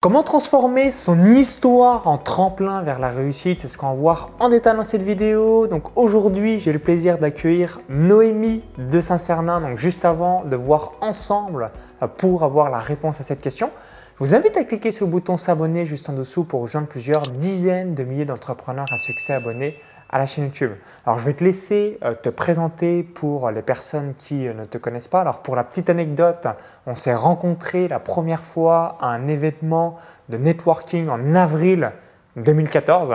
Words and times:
Comment 0.00 0.22
transformer 0.22 0.92
son 0.92 1.34
histoire 1.34 2.06
en 2.06 2.18
tremplin 2.18 2.82
vers 2.82 3.00
la 3.00 3.08
réussite? 3.08 3.58
C'est 3.58 3.66
ce 3.66 3.76
qu'on 3.76 3.88
va 3.88 3.94
voir 3.94 4.30
en 4.38 4.48
détail 4.48 4.76
dans 4.76 4.84
cette 4.84 5.02
vidéo. 5.02 5.66
Donc 5.66 5.98
aujourd'hui, 5.98 6.60
j'ai 6.60 6.72
le 6.72 6.78
plaisir 6.78 7.18
d'accueillir 7.18 7.80
Noémie 7.88 8.62
de 8.78 9.00
Saint-Cernin. 9.00 9.60
Donc 9.60 9.76
juste 9.76 10.04
avant 10.04 10.44
de 10.44 10.54
voir 10.54 10.92
ensemble 11.00 11.72
euh, 12.00 12.06
pour 12.06 12.44
avoir 12.44 12.70
la 12.70 12.78
réponse 12.78 13.18
à 13.18 13.24
cette 13.24 13.40
question, 13.40 13.72
je 14.14 14.24
vous 14.24 14.36
invite 14.36 14.56
à 14.56 14.62
cliquer 14.62 14.92
sur 14.92 15.06
le 15.06 15.10
bouton 15.10 15.36
s'abonner 15.36 15.84
juste 15.84 16.08
en 16.08 16.12
dessous 16.12 16.44
pour 16.44 16.60
rejoindre 16.60 16.86
plusieurs 16.86 17.22
dizaines 17.22 17.96
de 17.96 18.04
milliers 18.04 18.24
d'entrepreneurs 18.24 18.86
à 18.92 18.98
succès 18.98 19.32
abonnés 19.32 19.78
à 20.10 20.18
la 20.18 20.26
chaîne 20.26 20.44
YouTube. 20.44 20.72
Alors 21.04 21.18
je 21.18 21.26
vais 21.26 21.34
te 21.34 21.44
laisser 21.44 21.98
euh, 22.02 22.14
te 22.14 22.28
présenter 22.28 23.02
pour 23.02 23.50
les 23.50 23.62
personnes 23.62 24.14
qui 24.14 24.48
euh, 24.48 24.54
ne 24.54 24.64
te 24.64 24.78
connaissent 24.78 25.08
pas. 25.08 25.20
Alors 25.20 25.40
pour 25.40 25.56
la 25.56 25.64
petite 25.64 25.90
anecdote, 25.90 26.46
on 26.86 26.94
s'est 26.94 27.14
rencontrés 27.14 27.88
la 27.88 28.00
première 28.00 28.42
fois 28.42 28.96
à 29.00 29.08
un 29.08 29.26
événement 29.28 29.96
de 30.28 30.38
networking 30.38 31.08
en 31.08 31.34
avril 31.34 31.92
2014. 32.36 33.14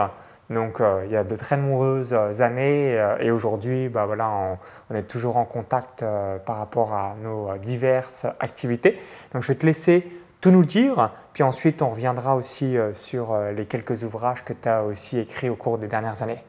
Donc 0.49 0.81
euh, 0.81 1.03
il 1.05 1.11
y 1.11 1.17
a 1.17 1.23
de 1.23 1.35
très 1.35 1.57
nombreuses 1.57 2.13
années 2.41 2.99
et 3.19 3.31
aujourd'hui 3.31 3.89
bah, 3.89 4.05
voilà, 4.05 4.57
on, 4.89 4.95
est 4.95 5.03
toujours 5.03 5.37
en 5.37 5.45
contact 5.45 6.05
par 6.45 6.57
rapport 6.57 6.93
à 6.93 7.15
nos 7.23 7.57
diverses 7.57 8.27
activités. 8.39 8.99
Donc 9.33 9.41
je 9.41 9.47
vais 9.47 9.55
te 9.55 9.65
laisser 9.65 10.05
tout 10.41 10.51
nous 10.51 10.65
dire, 10.65 11.11
puis 11.31 11.41
ensuite 11.41 11.81
on 11.81 11.87
reviendra 11.87 12.35
aussi 12.35 12.75
sur 12.91 13.35
les 13.55 13.65
quelques 13.65 14.03
ouvrages 14.03 14.43
que 14.43 14.51
tu 14.51 14.67
as 14.67 14.83
aussi 14.83 15.17
écrits 15.17 15.49
au 15.49 15.55
cours 15.55 15.77
des 15.77 15.87
dernières 15.87 16.21
années. 16.21 16.43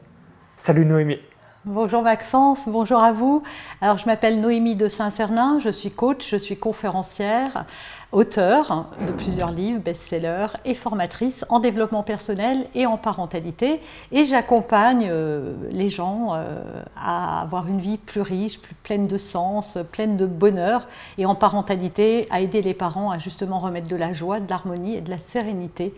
Salut 0.57 0.85
Noémie. 0.85 1.19
Bonjour 1.65 2.01
Maxence, 2.01 2.59
bonjour 2.67 2.99
à 2.99 3.11
vous. 3.11 3.43
Alors 3.81 3.97
je 3.97 4.05
m'appelle 4.05 4.39
Noémie 4.39 4.75
de 4.75 4.87
Saint-Cernin, 4.87 5.59
je 5.59 5.69
suis 5.69 5.91
coach, 5.91 6.29
je 6.29 6.37
suis 6.37 6.55
conférencière, 6.55 7.65
auteur 8.13 8.87
de 9.05 9.11
plusieurs 9.11 9.51
livres, 9.51 9.81
best-sellers 9.81 10.53
et 10.63 10.75
formatrice 10.75 11.43
en 11.49 11.59
développement 11.59 12.03
personnel 12.03 12.67
et 12.73 12.85
en 12.85 12.97
parentalité. 12.97 13.81
Et 14.13 14.23
j'accompagne 14.23 15.07
euh, 15.09 15.55
les 15.71 15.89
gens 15.89 16.35
euh, 16.35 16.61
à 16.95 17.41
avoir 17.41 17.67
une 17.67 17.79
vie 17.79 17.97
plus 17.97 18.21
riche, 18.21 18.61
plus 18.61 18.75
pleine 18.75 19.07
de 19.07 19.17
sens, 19.17 19.77
pleine 19.91 20.15
de 20.15 20.27
bonheur 20.27 20.87
et 21.17 21.25
en 21.25 21.35
parentalité 21.35 22.27
à 22.29 22.39
aider 22.39 22.61
les 22.61 22.75
parents 22.75 23.11
à 23.11 23.17
justement 23.17 23.59
remettre 23.59 23.89
de 23.89 23.95
la 23.97 24.13
joie, 24.13 24.39
de 24.39 24.49
l'harmonie 24.49 24.95
et 24.95 25.01
de 25.01 25.09
la 25.09 25.19
sérénité 25.19 25.93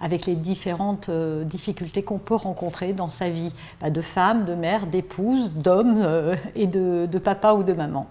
avec 0.00 0.26
les 0.26 0.34
différentes 0.34 1.08
euh, 1.08 1.44
difficultés 1.44 2.02
qu'on 2.02 2.18
peut 2.18 2.34
rencontrer 2.34 2.92
dans 2.92 3.08
sa 3.08 3.30
vie 3.30 3.52
de 3.82 4.00
femme, 4.00 4.44
de 4.44 4.54
mère, 4.54 4.86
d'épouse, 4.86 5.50
d'homme 5.50 6.00
euh, 6.02 6.34
et 6.54 6.66
de, 6.66 7.18
papa 7.18 7.52
ou 7.52 7.62
de 7.62 7.72
maman. 7.72 8.06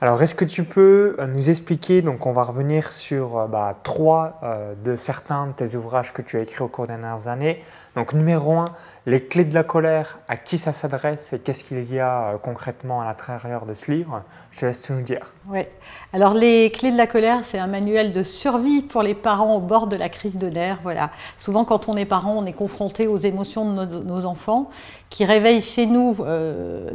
Alors, 0.00 0.20
est-ce 0.20 0.34
que 0.34 0.44
tu 0.44 0.64
peux 0.64 1.16
euh, 1.18 1.26
nous 1.26 1.48
expliquer, 1.48 2.02
donc 2.02 2.26
on 2.26 2.32
va 2.32 2.42
revenir 2.42 2.90
sur 2.90 3.46
bah, 3.48 3.70
trois 3.82 4.40
de 4.84 4.96
certains 4.96 5.46
de 5.46 5.52
tes 5.52 5.76
ouvrages 5.76 6.12
que 6.12 6.22
tu 6.22 6.36
as 6.36 6.40
écrits 6.40 6.62
au 6.62 6.68
cours 6.68 6.86
des 6.86 6.94
dernières 6.94 7.28
années. 7.28 7.62
Donc, 7.94 8.14
numéro 8.14 8.56
un, 8.56 8.74
les 9.04 9.22
clés 9.24 9.44
de 9.44 9.52
la 9.52 9.64
colère, 9.64 10.18
à 10.28 10.36
qui 10.36 10.56
ça 10.56 10.72
s'adresse 10.72 11.32
et 11.32 11.40
qu'est-ce 11.40 11.62
qu'il 11.62 11.92
y 11.92 12.00
a 12.00 12.38
concrètement 12.42 13.02
à 13.02 13.04
l'intérieur 13.04 13.66
de 13.66 13.74
ce 13.74 13.90
livre 13.90 14.22
Je 14.50 14.60
te 14.60 14.66
laisse 14.66 14.82
tout 14.82 14.94
nous 14.94 15.02
dire. 15.02 15.32
Oui, 15.48 15.60
alors 16.12 16.32
les 16.32 16.70
clés 16.70 16.90
de 16.90 16.96
la 16.96 17.06
colère, 17.06 17.40
c'est 17.44 17.58
un 17.58 17.66
manuel 17.66 18.12
de 18.12 18.22
survie 18.22 18.80
pour 18.80 19.02
les 19.02 19.14
parents 19.14 19.56
au 19.56 19.60
bord 19.60 19.88
de 19.88 19.96
la 19.96 20.08
crise 20.08 20.36
de 20.36 20.48
nerfs. 20.48 20.78
Voilà. 20.82 21.10
Souvent, 21.36 21.64
quand 21.64 21.88
on 21.88 21.96
est 21.96 22.04
parent, 22.04 22.32
on 22.32 22.46
est 22.46 22.52
confronté 22.52 23.06
aux 23.06 23.18
émotions 23.18 23.74
de 23.74 24.02
nos, 24.02 24.24
enfants 24.24 24.70
qui 25.10 25.24
réveillent 25.24 25.60
chez 25.60 25.86
nous 25.86 26.16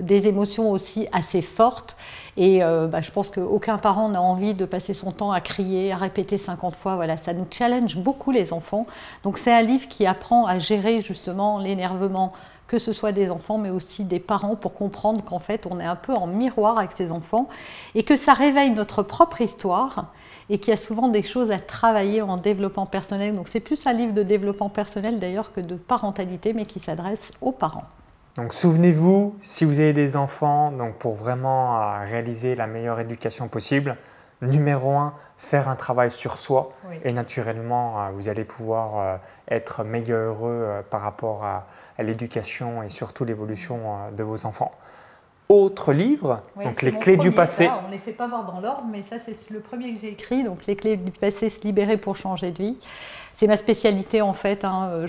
des 0.02 0.28
émotions 0.28 0.72
aussi 0.72 1.08
assez 1.12 1.42
fortes. 1.42 1.96
Et 2.38 2.64
euh, 2.64 2.86
bah, 2.86 3.02
je 3.02 3.10
pense 3.10 3.32
qu'aucun 3.32 3.80
parent 3.80 4.10
n'a 4.10 4.22
envie 4.22 4.54
de 4.54 4.66
passer 4.66 4.94
son 4.94 5.12
temps 5.12 5.32
à 5.32 5.42
crier, 5.42 5.92
à 5.92 5.98
répéter 5.98 6.38
50 6.38 6.76
fois. 6.76 6.96
Voilà, 6.96 7.18
ça 7.18 7.34
nous 7.34 7.48
challenge 7.50 7.98
beaucoup 7.98 8.32
les 8.32 8.54
enfants. 8.54 8.86
Donc 9.24 9.40
c'est 9.40 9.52
un 9.52 9.64
livre 9.64 9.88
qui 9.88 10.06
apprend 10.06 10.46
à 10.46 10.60
gérer 10.60 10.87
justement 11.02 11.60
l'énervement 11.60 12.34
que 12.68 12.78
ce 12.78 12.92
soit 12.92 13.14
des 13.14 13.32
enfants, 13.32 13.58
mais 13.58 13.70
aussi 13.70 14.04
des 14.04 14.20
parents, 14.20 14.56
pour 14.56 14.74
comprendre 14.74 15.24
qu'en 15.24 15.40
fait, 15.40 15.66
on 15.70 15.80
est 15.80 15.86
un 15.86 15.96
peu 15.96 16.14
en 16.14 16.28
miroir 16.28 16.78
avec 16.78 16.92
ces 16.92 17.12
enfants 17.12 17.48
et 17.96 18.04
que 18.04 18.16
ça 18.16 18.34
réveille 18.34 18.72
notre 18.72 19.04
propre 19.04 19.42
histoire 19.42 20.12
et 20.50 20.60
qu'il 20.60 20.72
y 20.72 20.74
a 20.74 20.78
souvent 20.78 21.08
des 21.08 21.24
choses 21.24 21.52
à 21.52 21.60
travailler 21.60 22.22
en 22.22 22.36
développement 22.36 22.86
personnel. 22.86 23.36
Donc 23.36 23.48
c'est 23.48 23.60
plus 23.60 23.88
un 23.88 23.94
livre 23.94 24.14
de 24.14 24.24
développement 24.24 24.70
personnel 24.70 25.20
d'ailleurs 25.20 25.54
que 25.54 25.62
de 25.62 25.76
parentalité, 25.76 26.54
mais 26.54 26.66
qui 26.66 26.80
s'adresse 26.80 27.20
aux 27.42 27.52
parents. 27.52 27.86
Donc 28.36 28.54
souvenez-vous, 28.54 29.36
si 29.42 29.66
vous 29.66 29.80
avez 29.80 29.94
des 29.94 30.16
enfants, 30.16 30.72
donc 30.72 30.96
pour 30.96 31.16
vraiment 31.16 31.82
euh, 31.82 32.06
réaliser 32.06 32.56
la 32.56 32.68
meilleure 32.68 33.00
éducation 33.00 33.48
possible, 33.48 33.98
numéro 34.42 34.96
un, 34.96 35.14
faire 35.38 35.68
un 35.68 35.76
travail 35.76 36.12
sur 36.12 36.38
soi 36.38 36.74
et 37.04 37.12
naturellement 37.12 38.02
euh, 38.02 38.10
vous 38.12 38.30
allez 38.30 38.44
pouvoir 38.44 39.00
euh, 39.00 39.18
être 39.50 39.84
méga 39.84 40.16
heureux 40.16 40.84
par 40.90 41.02
rapport 41.02 41.44
à, 41.44 41.68
l'éducation 42.00 42.84
et 42.84 42.90
surtout 42.90 43.26
l'évolution 43.26 44.12
de 44.16 44.24
vos 44.24 44.46
enfants. 44.46 44.72
Autre 45.50 45.94
livre, 45.94 46.42
donc 46.62 46.82
les 46.82 46.92
clés 46.92 47.16
du 47.16 47.32
passé. 47.32 47.70
on 47.84 47.88
ne 47.88 47.94
les 47.94 48.00
fait 48.00 48.12
pas 48.12 48.28
voir 48.28 48.44
dans 48.52 48.60
l'ordre, 48.60 48.84
mais 48.92 49.02
ça 49.02 49.16
c'est 49.18 49.50
le 49.50 49.62
premier 49.62 49.94
que 49.94 50.02
j'ai 50.02 50.10
écrit, 50.10 50.44
donc 50.44 50.66
les 50.66 50.76
clés 50.76 50.98
du 50.98 51.12
passé 51.12 51.50
se 51.50 51.62
libérer 51.62 51.96
pour 51.96 52.18
changer 52.18 52.52
de 52.52 52.58
vie. 52.58 52.78
C'est 53.38 53.46
ma 53.46 53.56
spécialité 53.56 54.22
en 54.22 54.34
fait. 54.34 54.66
Hein. 54.66 55.06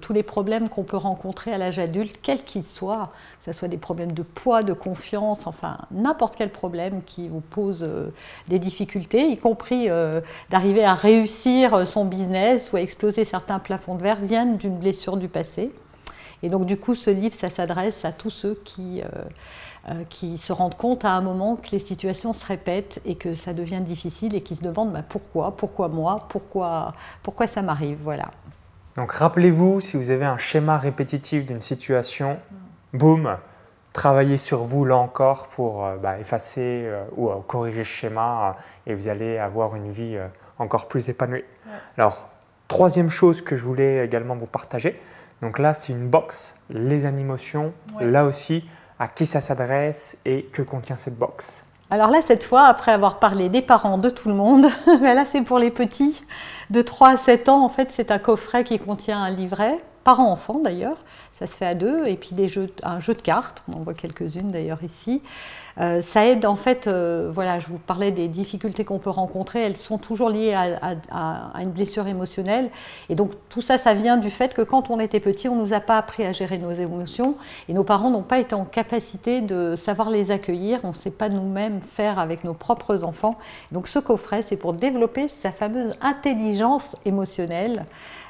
tous 0.00 0.12
les 0.12 0.22
problèmes 0.22 0.68
qu'on 0.68 0.84
peut 0.84 0.96
rencontrer 0.96 1.52
à 1.52 1.58
l'âge 1.58 1.80
adulte, 1.80 2.20
quels 2.22 2.44
qu'ils 2.44 2.64
soient, 2.64 3.10
que 3.40 3.46
ce 3.46 3.52
soit 3.52 3.68
des 3.68 3.76
problèmes 3.76 4.12
de 4.12 4.22
poids, 4.22 4.62
de 4.62 4.72
confiance, 4.72 5.46
enfin 5.46 5.76
n'importe 5.90 6.36
quel 6.36 6.50
problème 6.50 7.02
qui 7.04 7.28
vous 7.28 7.40
pose 7.40 7.82
euh, 7.82 8.12
des 8.48 8.60
difficultés, 8.60 9.28
y 9.28 9.36
compris 9.36 9.90
euh, 9.90 10.20
d'arriver 10.50 10.84
à 10.84 10.94
réussir 10.94 11.86
son 11.86 12.04
business 12.04 12.72
ou 12.72 12.76
à 12.76 12.80
exploser 12.80 13.24
certains 13.24 13.58
plafonds 13.58 13.96
de 13.96 14.02
verre, 14.02 14.20
viennent 14.22 14.56
d'une 14.56 14.78
blessure 14.78 15.16
du 15.16 15.28
passé. 15.28 15.70
Et 16.42 16.48
donc 16.48 16.66
du 16.66 16.76
coup, 16.76 16.94
ce 16.94 17.10
livre, 17.10 17.34
ça 17.34 17.50
s'adresse 17.50 18.04
à 18.04 18.12
tous 18.12 18.30
ceux 18.30 18.54
qui, 18.64 19.02
euh, 19.02 19.06
euh, 19.88 20.02
qui 20.08 20.38
se 20.38 20.52
rendent 20.52 20.76
compte 20.76 21.04
à 21.04 21.10
un 21.10 21.20
moment 21.20 21.56
que 21.56 21.70
les 21.72 21.78
situations 21.78 22.32
se 22.32 22.44
répètent 22.44 23.00
et 23.04 23.16
que 23.16 23.34
ça 23.34 23.52
devient 23.52 23.80
difficile 23.80 24.34
et 24.34 24.42
qui 24.42 24.56
se 24.56 24.62
demandent 24.62 24.92
bah, 24.92 25.04
pourquoi, 25.06 25.56
pourquoi 25.56 25.88
moi, 25.88 26.26
pourquoi, 26.28 26.92
pourquoi 27.22 27.46
ça 27.46 27.62
m'arrive. 27.62 27.98
Voilà. 28.02 28.30
Donc 28.96 29.12
rappelez-vous, 29.12 29.80
si 29.80 29.96
vous 29.96 30.10
avez 30.10 30.24
un 30.24 30.38
schéma 30.38 30.78
répétitif 30.78 31.46
d'une 31.46 31.60
situation, 31.60 32.38
boum, 32.92 33.36
travaillez 33.92 34.38
sur 34.38 34.64
vous 34.64 34.84
là 34.84 34.96
encore 34.96 35.48
pour 35.48 35.84
euh, 35.84 35.96
bah, 35.96 36.18
effacer 36.18 36.90
ou 37.16 37.28
corriger 37.46 37.84
ce 37.84 37.88
schéma 37.88 38.52
et 38.86 38.94
vous 38.94 39.08
allez 39.08 39.36
avoir 39.36 39.76
une 39.76 39.90
vie 39.90 40.18
encore 40.58 40.88
plus 40.88 41.08
épanouie. 41.08 41.44
Alors, 41.96 42.28
troisième 42.68 43.10
chose 43.10 43.42
que 43.42 43.56
je 43.56 43.64
voulais 43.64 44.04
également 44.04 44.36
vous 44.36 44.46
partager, 44.46 44.98
donc 45.42 45.58
là, 45.58 45.74
c'est 45.74 45.92
une 45.92 46.08
box, 46.08 46.56
les 46.68 47.06
animations. 47.06 47.72
Là 48.00 48.24
aussi, 48.24 48.64
à 48.98 49.08
qui 49.08 49.26
ça 49.26 49.40
s'adresse 49.40 50.18
et 50.24 50.44
que 50.52 50.62
contient 50.62 50.96
cette 50.96 51.18
box 51.18 51.64
alors 51.92 52.08
là, 52.08 52.20
cette 52.24 52.44
fois, 52.44 52.66
après 52.66 52.92
avoir 52.92 53.18
parlé 53.18 53.48
des 53.48 53.62
parents, 53.62 53.98
de 53.98 54.10
tout 54.10 54.28
le 54.28 54.34
monde, 54.34 54.68
ben 54.86 55.12
là, 55.12 55.24
c'est 55.30 55.42
pour 55.42 55.58
les 55.58 55.72
petits 55.72 56.22
de 56.70 56.82
3 56.82 57.08
à 57.08 57.16
7 57.16 57.48
ans. 57.48 57.64
En 57.64 57.68
fait, 57.68 57.88
c'est 57.90 58.12
un 58.12 58.20
coffret 58.20 58.62
qui 58.62 58.78
contient 58.78 59.20
un 59.20 59.30
livret, 59.30 59.80
parents-enfants 60.04 60.60
d'ailleurs, 60.62 60.98
ça 61.40 61.46
se 61.46 61.54
fait 61.54 61.66
à 61.66 61.74
deux, 61.74 62.06
et 62.06 62.16
puis 62.16 62.34
des 62.34 62.50
un 62.82 63.00
jeu 63.00 63.14
de 63.14 63.22
cartes, 63.22 63.62
on 63.66 63.78
en 63.78 63.80
voit 63.80 63.94
quelques-unes 63.94 64.50
d'ailleurs 64.50 64.84
ici. 64.84 65.22
Euh, 65.80 66.02
ça 66.02 66.26
aide 66.26 66.44
en 66.44 66.56
fait, 66.56 66.86
euh, 66.86 67.30
voilà, 67.32 67.60
je 67.60 67.68
vous 67.68 67.78
parlais 67.78 68.10
des 68.10 68.28
difficultés 68.28 68.84
qu'on 68.84 68.98
peut 68.98 69.08
rencontrer, 69.08 69.60
elles 69.60 69.78
sont 69.78 69.96
toujours 69.96 70.28
liées 70.28 70.52
à, 70.52 71.60
une 71.60 71.70
blessure 71.70 72.06
émotionnelle. 72.06 72.70
Et 73.08 73.14
donc 73.14 73.32
tout 73.48 73.62
ça, 73.62 73.78
ça 73.78 73.94
vient 73.94 74.18
du 74.18 74.30
fait 74.30 74.52
que 74.52 74.60
quand 74.60 74.90
on 74.90 75.00
était 75.00 75.20
petit, 75.20 75.48
on 75.48 75.56
ne 75.56 75.62
nous 75.62 75.72
a 75.72 75.80
pas 75.80 75.96
appris 75.96 76.24
à 76.24 76.32
gérer 76.32 76.58
nos 76.58 76.72
émotions 76.72 77.36
et 77.68 77.72
nos 77.72 77.84
parents 77.84 78.10
n'ont 78.10 78.22
pas 78.22 78.38
été 78.38 78.54
en 78.54 78.66
capacité 78.66 79.40
de 79.40 79.76
savoir 79.76 80.10
les 80.10 80.30
accueillir. 80.30 80.80
On 80.82 80.90
ne 80.90 80.94
sait 80.94 81.10
pas 81.10 81.30
nous-mêmes 81.30 81.80
faire 81.94 82.18
avec 82.18 82.44
nos 82.44 82.54
propres 82.54 83.02
enfants. 83.02 83.38
Donc 83.72 83.88
ce 83.88 83.98
coffret, 83.98 84.42
c'est 84.46 84.56
pour 84.56 84.74
développer 84.74 85.28
sa 85.28 85.52
fameuse 85.52 85.96
intelligence 86.02 86.96
émotionnelle 87.06 87.86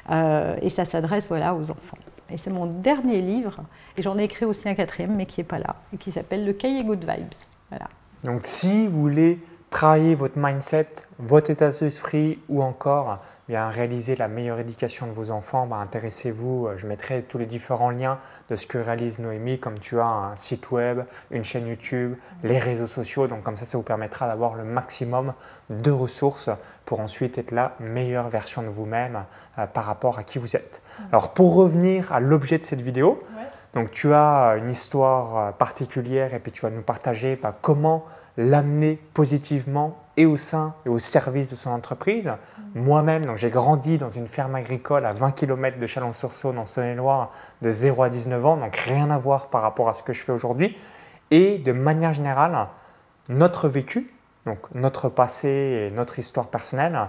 euh, 0.09 0.55
et 0.61 0.69
ça 0.69 0.85
s'adresse 0.85 1.27
voilà, 1.27 1.53
aux 1.55 1.69
enfants. 1.71 1.97
Et 2.31 2.37
c'est 2.37 2.49
mon 2.49 2.65
dernier 2.65 3.21
livre, 3.21 3.57
et 3.97 4.01
j'en 4.01 4.17
ai 4.17 4.23
écrit 4.23 4.45
aussi 4.45 4.67
un 4.69 4.75
quatrième, 4.75 5.15
mais 5.15 5.25
qui 5.25 5.39
n'est 5.39 5.45
pas 5.45 5.59
là, 5.59 5.75
et 5.93 5.97
qui 5.97 6.11
s'appelle 6.11 6.45
Le 6.45 6.53
Cahier 6.53 6.83
Good 6.83 7.01
Vibes. 7.01 7.33
Voilà. 7.69 7.87
Donc 8.23 8.41
si 8.43 8.87
vous 8.87 9.01
voulez 9.01 9.39
travailler 9.69 10.15
votre 10.15 10.37
mindset, 10.37 10.87
votre 11.19 11.49
état 11.49 11.71
d'esprit 11.71 12.39
ou 12.49 12.61
encore 12.61 13.19
bien 13.51 13.69
réaliser 13.69 14.15
la 14.15 14.29
meilleure 14.29 14.59
éducation 14.59 15.07
de 15.07 15.11
vos 15.11 15.29
enfants, 15.29 15.67
ben, 15.67 15.81
intéressez-vous. 15.81 16.67
Euh, 16.67 16.77
je 16.77 16.87
mettrai 16.87 17.23
tous 17.23 17.37
les 17.37 17.45
différents 17.45 17.89
liens 17.89 18.17
de 18.49 18.55
ce 18.55 18.65
que 18.65 18.77
réalise 18.77 19.19
Noémie, 19.19 19.59
comme 19.59 19.77
tu 19.77 19.99
as 19.99 20.05
un 20.05 20.37
site 20.37 20.71
web, 20.71 21.01
une 21.31 21.43
chaîne 21.43 21.67
YouTube, 21.67 22.15
les 22.43 22.57
réseaux 22.59 22.87
sociaux. 22.87 23.27
Donc 23.27 23.43
comme 23.43 23.57
ça, 23.57 23.65
ça 23.65 23.77
vous 23.77 23.83
permettra 23.83 24.25
d'avoir 24.25 24.55
le 24.55 24.63
maximum 24.63 25.33
de 25.69 25.91
ressources 25.91 26.49
pour 26.85 27.01
ensuite 27.01 27.37
être 27.37 27.51
la 27.51 27.75
meilleure 27.81 28.29
version 28.29 28.61
de 28.61 28.69
vous-même 28.69 29.25
euh, 29.59 29.67
par 29.67 29.83
rapport 29.83 30.17
à 30.17 30.23
qui 30.23 30.39
vous 30.39 30.55
êtes. 30.55 30.81
Alors 31.11 31.33
pour 31.33 31.53
revenir 31.53 32.13
à 32.13 32.21
l'objet 32.21 32.57
de 32.57 32.63
cette 32.63 32.79
vidéo, 32.79 33.21
donc 33.73 33.91
tu 33.91 34.13
as 34.13 34.55
une 34.59 34.69
histoire 34.69 35.37
euh, 35.37 35.51
particulière 35.51 36.33
et 36.33 36.39
puis 36.39 36.53
tu 36.53 36.61
vas 36.61 36.69
nous 36.69 36.83
partager 36.83 37.35
bah, 37.35 37.53
comment 37.61 38.05
l'amener 38.37 38.97
positivement 39.13 39.97
et 40.17 40.25
au 40.25 40.37
sein 40.37 40.75
et 40.85 40.89
au 40.89 40.99
service 40.99 41.49
de 41.49 41.55
son 41.55 41.71
entreprise. 41.71 42.31
Moi-même, 42.75 43.35
j'ai 43.35 43.49
grandi 43.49 43.97
dans 43.97 44.09
une 44.09 44.27
ferme 44.27 44.55
agricole 44.55 45.05
à 45.05 45.13
20 45.13 45.31
km 45.31 45.79
de 45.79 45.87
Chalon-sur-Saône 45.87 46.59
en 46.59 46.65
Saône-et-Loire 46.65 47.31
de 47.61 47.69
0 47.69 48.03
à 48.03 48.09
19 48.09 48.45
ans, 48.45 48.57
donc 48.57 48.75
rien 48.75 49.09
à 49.09 49.17
voir 49.17 49.47
par 49.49 49.61
rapport 49.61 49.89
à 49.89 49.93
ce 49.93 50.03
que 50.03 50.13
je 50.13 50.21
fais 50.21 50.31
aujourd'hui. 50.31 50.77
Et 51.31 51.59
de 51.59 51.71
manière 51.71 52.13
générale, 52.13 52.67
notre 53.29 53.69
vécu, 53.69 54.11
donc 54.45 54.59
notre 54.73 55.09
passé 55.09 55.89
et 55.89 55.91
notre 55.91 56.19
histoire 56.19 56.47
personnelle, 56.47 56.99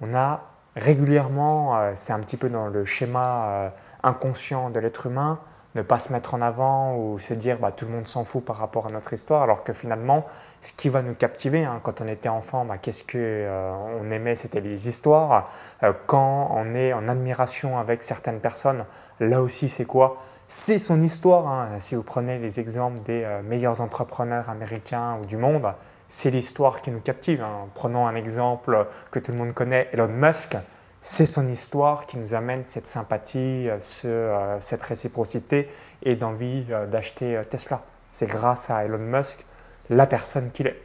on 0.00 0.14
a 0.14 0.42
régulièrement, 0.76 1.76
euh, 1.76 1.92
c'est 1.94 2.12
un 2.12 2.20
petit 2.20 2.36
peu 2.36 2.48
dans 2.48 2.68
le 2.68 2.84
schéma 2.84 3.44
euh, 3.46 3.68
inconscient 4.02 4.70
de 4.70 4.80
l'être 4.80 5.06
humain, 5.06 5.38
ne 5.74 5.82
pas 5.82 5.98
se 5.98 6.12
mettre 6.12 6.34
en 6.34 6.42
avant 6.42 6.96
ou 6.96 7.18
se 7.18 7.34
dire 7.34 7.58
bah, 7.58 7.72
tout 7.72 7.86
le 7.86 7.92
monde 7.92 8.06
s'en 8.06 8.24
fout 8.24 8.44
par 8.44 8.56
rapport 8.56 8.86
à 8.86 8.90
notre 8.90 9.12
histoire, 9.12 9.42
alors 9.42 9.64
que 9.64 9.72
finalement, 9.72 10.26
ce 10.60 10.72
qui 10.72 10.88
va 10.88 11.02
nous 11.02 11.14
captiver, 11.14 11.64
hein, 11.64 11.80
quand 11.82 12.00
on 12.00 12.08
était 12.08 12.28
enfant, 12.28 12.64
bah, 12.64 12.78
qu'est-ce 12.78 13.02
qu'on 13.02 13.18
euh, 13.18 14.10
aimait, 14.10 14.34
c'était 14.34 14.60
les 14.60 14.88
histoires. 14.88 15.50
Euh, 15.82 15.92
quand 16.06 16.50
on 16.54 16.74
est 16.74 16.92
en 16.92 17.08
admiration 17.08 17.78
avec 17.78 18.02
certaines 18.02 18.40
personnes, 18.40 18.84
là 19.20 19.40
aussi, 19.40 19.68
c'est 19.68 19.86
quoi? 19.86 20.18
C'est 20.46 20.78
son 20.78 21.00
histoire. 21.00 21.48
Hein. 21.48 21.68
Si 21.78 21.94
vous 21.94 22.02
prenez 22.02 22.38
les 22.38 22.60
exemples 22.60 23.00
des 23.00 23.22
euh, 23.24 23.42
meilleurs 23.42 23.80
entrepreneurs 23.80 24.50
américains 24.50 25.18
ou 25.22 25.26
du 25.26 25.38
monde, 25.38 25.72
c'est 26.08 26.30
l'histoire 26.30 26.82
qui 26.82 26.90
nous 26.90 27.00
captive. 27.00 27.42
Hein. 27.42 27.68
Prenons 27.74 28.06
un 28.06 28.14
exemple 28.14 28.86
que 29.10 29.18
tout 29.18 29.32
le 29.32 29.38
monde 29.38 29.54
connaît, 29.54 29.88
Elon 29.92 30.08
Musk 30.08 30.56
c'est 31.04 31.26
son 31.26 31.48
histoire 31.48 32.06
qui 32.06 32.16
nous 32.16 32.32
amène 32.32 32.62
cette 32.64 32.86
sympathie, 32.86 33.68
euh, 33.68 33.78
euh, 34.04 34.56
cette 34.60 34.82
réciprocité 34.84 35.68
et 36.04 36.14
d'envie 36.14 36.64
euh, 36.70 36.86
d'acheter 36.86 37.40
Tesla. 37.50 37.82
C'est 38.10 38.28
grâce 38.28 38.70
à 38.70 38.84
Elon 38.84 38.98
Musk, 38.98 39.44
la 39.90 40.06
personne 40.06 40.52
qu'il 40.52 40.68
est. 40.68 40.80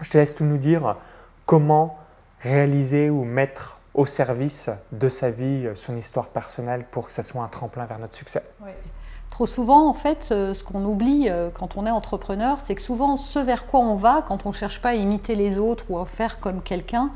Je 0.00 0.08
te 0.08 0.16
laisse 0.16 0.34
tout 0.34 0.44
nous 0.44 0.56
dire 0.56 0.96
comment 1.44 1.98
réaliser 2.40 3.10
ou 3.10 3.24
mettre 3.24 3.78
au 3.92 4.06
service 4.06 4.70
de 4.92 5.10
sa 5.10 5.30
vie 5.30 5.68
son 5.74 5.94
histoire 5.94 6.28
personnelle 6.28 6.86
pour 6.90 7.06
que 7.08 7.12
ça 7.12 7.22
soit 7.22 7.42
un 7.42 7.48
tremplin 7.48 7.84
vers 7.84 7.98
notre 7.98 8.14
succès. 8.14 8.42
Trop 9.30 9.46
souvent, 9.46 9.88
en 9.88 9.94
fait, 9.94 10.26
ce 10.26 10.64
qu'on 10.64 10.84
oublie 10.84 11.28
quand 11.54 11.76
on 11.76 11.86
est 11.86 11.90
entrepreneur, 11.90 12.58
c'est 12.64 12.74
que 12.74 12.82
souvent, 12.82 13.16
ce 13.16 13.38
vers 13.38 13.66
quoi 13.66 13.80
on 13.80 13.96
va, 13.96 14.22
quand 14.26 14.46
on 14.46 14.50
ne 14.50 14.54
cherche 14.54 14.80
pas 14.80 14.90
à 14.90 14.94
imiter 14.94 15.34
les 15.34 15.58
autres 15.58 15.84
ou 15.88 15.98
à 15.98 16.06
faire 16.06 16.40
comme 16.40 16.62
quelqu'un, 16.62 17.10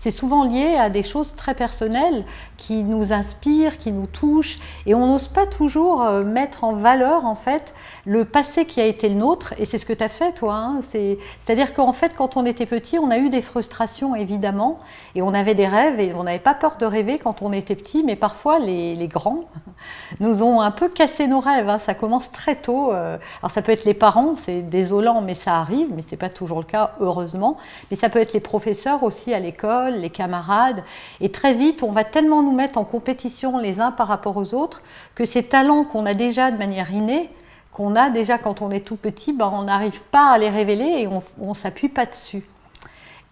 c'est 0.00 0.10
souvent 0.10 0.44
lié 0.44 0.76
à 0.76 0.88
des 0.88 1.02
choses 1.02 1.34
très 1.36 1.54
personnelles 1.54 2.24
qui 2.56 2.82
nous 2.82 3.12
inspirent, 3.12 3.76
qui 3.76 3.92
nous 3.92 4.06
touchent, 4.06 4.58
et 4.86 4.94
on 4.94 5.06
n'ose 5.06 5.28
pas 5.28 5.46
toujours 5.46 6.02
euh, 6.02 6.24
mettre 6.24 6.64
en 6.64 6.72
valeur 6.72 7.26
en 7.26 7.34
fait 7.34 7.74
le 8.06 8.24
passé 8.24 8.64
qui 8.64 8.80
a 8.80 8.86
été 8.86 9.10
le 9.10 9.16
nôtre, 9.16 9.52
et 9.58 9.66
c'est 9.66 9.76
ce 9.76 9.84
que 9.84 9.92
tu 9.92 10.02
as 10.02 10.08
fait 10.08 10.32
toi. 10.32 10.54
Hein. 10.54 10.80
C'est-à-dire 10.90 11.74
qu'en 11.74 11.92
fait, 11.92 12.14
quand 12.16 12.38
on 12.38 12.46
était 12.46 12.64
petit, 12.64 12.98
on 12.98 13.10
a 13.10 13.18
eu 13.18 13.28
des 13.28 13.42
frustrations 13.42 14.14
évidemment, 14.14 14.78
et 15.14 15.20
on 15.20 15.34
avait 15.34 15.54
des 15.54 15.66
rêves, 15.66 16.00
et 16.00 16.14
on 16.14 16.24
n'avait 16.24 16.38
pas 16.38 16.54
peur 16.54 16.76
de 16.78 16.86
rêver 16.86 17.18
quand 17.18 17.42
on 17.42 17.52
était 17.52 17.76
petit, 17.76 18.02
mais 18.02 18.16
parfois 18.16 18.58
les, 18.58 18.96
grands 19.06 19.44
nous 20.20 20.42
ont 20.42 20.62
un 20.62 20.70
peu 20.70 20.88
cassé 20.88 21.26
nos 21.26 21.40
rêves. 21.40 21.68
Hein. 21.68 21.78
Ça 21.78 21.92
commence 21.92 22.30
très 22.32 22.56
tôt. 22.56 22.92
Euh. 22.92 23.18
Alors 23.42 23.50
ça 23.50 23.60
peut 23.60 23.72
être 23.72 23.84
les 23.84 23.94
parents, 23.94 24.34
c'est 24.36 24.62
désolant, 24.62 25.20
mais 25.20 25.34
ça 25.34 25.56
arrive, 25.56 25.88
mais 25.94 26.02
c'est 26.02 26.16
pas 26.16 26.30
toujours 26.30 26.58
le 26.58 26.64
cas 26.64 26.92
heureusement. 27.00 27.58
Mais 27.90 27.96
ça 27.96 28.08
peut 28.08 28.18
être 28.18 28.32
les 28.32 28.40
professeurs 28.40 29.02
aussi 29.02 29.34
à 29.34 29.40
l'école 29.40 29.89
les 29.94 30.10
camarades. 30.10 30.82
Et 31.20 31.30
très 31.30 31.54
vite, 31.54 31.82
on 31.82 31.92
va 31.92 32.04
tellement 32.04 32.42
nous 32.42 32.52
mettre 32.52 32.78
en 32.78 32.84
compétition 32.84 33.58
les 33.58 33.80
uns 33.80 33.92
par 33.92 34.08
rapport 34.08 34.36
aux 34.36 34.54
autres 34.54 34.82
que 35.14 35.24
ces 35.24 35.42
talents 35.42 35.84
qu'on 35.84 36.06
a 36.06 36.14
déjà 36.14 36.50
de 36.50 36.58
manière 36.58 36.92
innée, 36.92 37.30
qu'on 37.72 37.96
a 37.96 38.10
déjà 38.10 38.38
quand 38.38 38.62
on 38.62 38.70
est 38.70 38.86
tout 38.86 38.96
petit, 38.96 39.32
ben, 39.32 39.50
on 39.52 39.64
n'arrive 39.64 40.02
pas 40.02 40.30
à 40.30 40.38
les 40.38 40.50
révéler 40.50 41.02
et 41.02 41.08
on 41.08 41.48
ne 41.48 41.54
s'appuie 41.54 41.88
pas 41.88 42.06
dessus. 42.06 42.44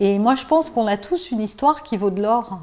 Et 0.01 0.19
moi, 0.19 0.35
je 0.37 0.45
pense 0.45 0.71
qu'on 0.71 0.87
a 0.87 0.97
tous 0.97 1.31
une 1.31 1.41
histoire 1.41 1.83
qui 1.83 1.97
vaut 1.97 2.11
de 2.11 2.23
l'or. 2.23 2.61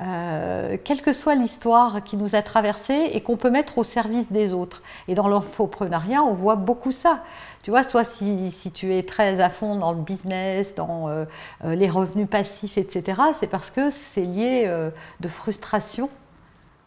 Euh, 0.00 0.78
quelle 0.82 1.02
que 1.02 1.12
soit 1.12 1.34
l'histoire 1.34 2.02
qui 2.02 2.16
nous 2.16 2.34
a 2.34 2.40
traversée 2.42 3.10
et 3.12 3.20
qu'on 3.20 3.36
peut 3.36 3.50
mettre 3.50 3.76
au 3.76 3.84
service 3.84 4.30
des 4.32 4.54
autres. 4.54 4.82
Et 5.06 5.14
dans 5.14 5.28
l'infoprenariat, 5.28 6.22
on 6.22 6.32
voit 6.32 6.56
beaucoup 6.56 6.90
ça. 6.90 7.20
Tu 7.62 7.70
vois, 7.70 7.82
soit 7.82 8.04
si, 8.04 8.72
tu 8.72 8.94
es 8.94 9.02
très 9.02 9.40
à 9.40 9.50
fond 9.50 9.76
dans 9.76 9.92
le 9.92 10.00
business, 10.00 10.74
dans 10.74 11.08
euh, 11.08 11.24
euh, 11.64 11.74
les 11.74 11.90
revenus 11.90 12.28
passifs, 12.28 12.78
etc., 12.78 13.20
c'est 13.34 13.46
parce 13.46 13.70
que 13.70 13.90
c'est 13.90 14.22
lié 14.22 14.90
de 15.20 15.28
frustration. 15.28 16.08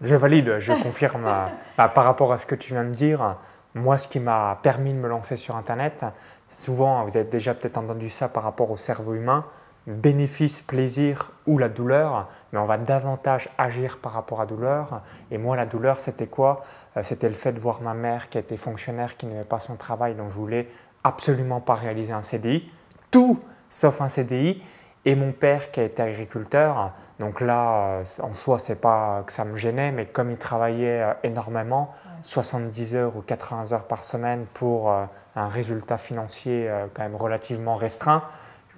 Je 0.02 0.16
valide, 0.16 0.58
je 0.60 0.74
confirme 0.74 1.24
bah, 1.78 1.88
par 1.88 2.06
rapport 2.06 2.34
à 2.34 2.38
ce 2.38 2.46
que 2.46 2.56
tu 2.56 2.74
viens 2.74 2.84
de 2.84 2.90
dire. 2.90 3.36
Moi, 3.76 3.98
ce 3.98 4.08
qui 4.08 4.20
m'a 4.20 4.58
permis 4.64 4.94
de 4.94 4.98
me 4.98 5.08
lancer 5.08 5.36
sur 5.36 5.56
Internet, 5.56 6.06
souvent, 6.50 7.04
vous 7.04 7.18
avez 7.18 7.28
déjà 7.28 7.54
peut-être 7.54 7.78
entendu 7.78 8.10
ça 8.10 8.30
par 8.30 8.44
rapport 8.44 8.72
au 8.72 8.78
cerveau 8.78 9.14
humain, 9.14 9.46
bénéfice, 9.88 10.62
plaisir 10.62 11.32
ou 11.46 11.58
la 11.58 11.70
douleur, 11.70 12.28
mais 12.52 12.60
on 12.60 12.66
va 12.66 12.78
davantage 12.78 13.50
agir 13.58 14.00
par 14.00 14.14
rapport 14.14 14.42
à 14.42 14.46
douleur. 14.46 15.02
Et 15.32 15.38
moi, 15.38 15.56
la 15.56 15.66
douleur, 15.66 16.00
c'était 16.00 16.28
quoi? 16.28 16.64
Euh, 16.98 17.04
C'était 17.04 17.28
le 17.28 17.36
fait 17.36 17.54
de 17.54 17.60
voir 17.60 17.82
ma 17.82 17.94
mère 17.94 18.30
qui 18.30 18.38
était 18.38 18.58
fonctionnaire, 18.58 19.16
qui 19.18 19.28
n'avait 19.28 19.44
pas 19.44 19.60
son 19.60 19.76
travail, 19.76 20.16
donc 20.16 20.30
je 20.32 20.36
voulais 20.36 20.68
absolument 21.04 21.62
pas 21.62 21.76
réaliser 21.76 22.14
un 22.14 22.24
CDI, 22.24 22.70
tout 23.12 23.40
sauf 23.70 24.02
un 24.02 24.10
CDI, 24.10 24.62
et 25.08 25.16
mon 25.16 25.32
père 25.32 25.70
qui 25.70 25.80
a 25.80 25.84
été 25.84 26.02
agriculteur. 26.02 26.94
Donc 27.20 27.40
là, 27.40 28.00
euh, 28.00 28.04
en 28.24 28.34
soi, 28.34 28.58
c'est 28.58 28.82
pas 28.82 29.24
que 29.28 29.32
ça 29.32 29.46
me 29.46 29.56
gênait, 29.56 29.92
mais 29.92 30.08
comme 30.08 30.32
il 30.32 30.38
travaillait 30.38 31.04
euh, 31.04 31.14
énormément, 31.22 31.94
70 32.24 32.96
heures 32.96 33.16
ou 33.16 33.22
80 33.22 33.74
heures 33.74 33.84
par 33.84 34.04
semaine 34.04 34.48
pour 34.56 34.90
un 34.90 35.48
résultat 35.48 35.98
financier 35.98 36.68
quand 36.96 37.04
même 37.04 37.16
relativement 37.16 37.76
restreint, 37.76 38.24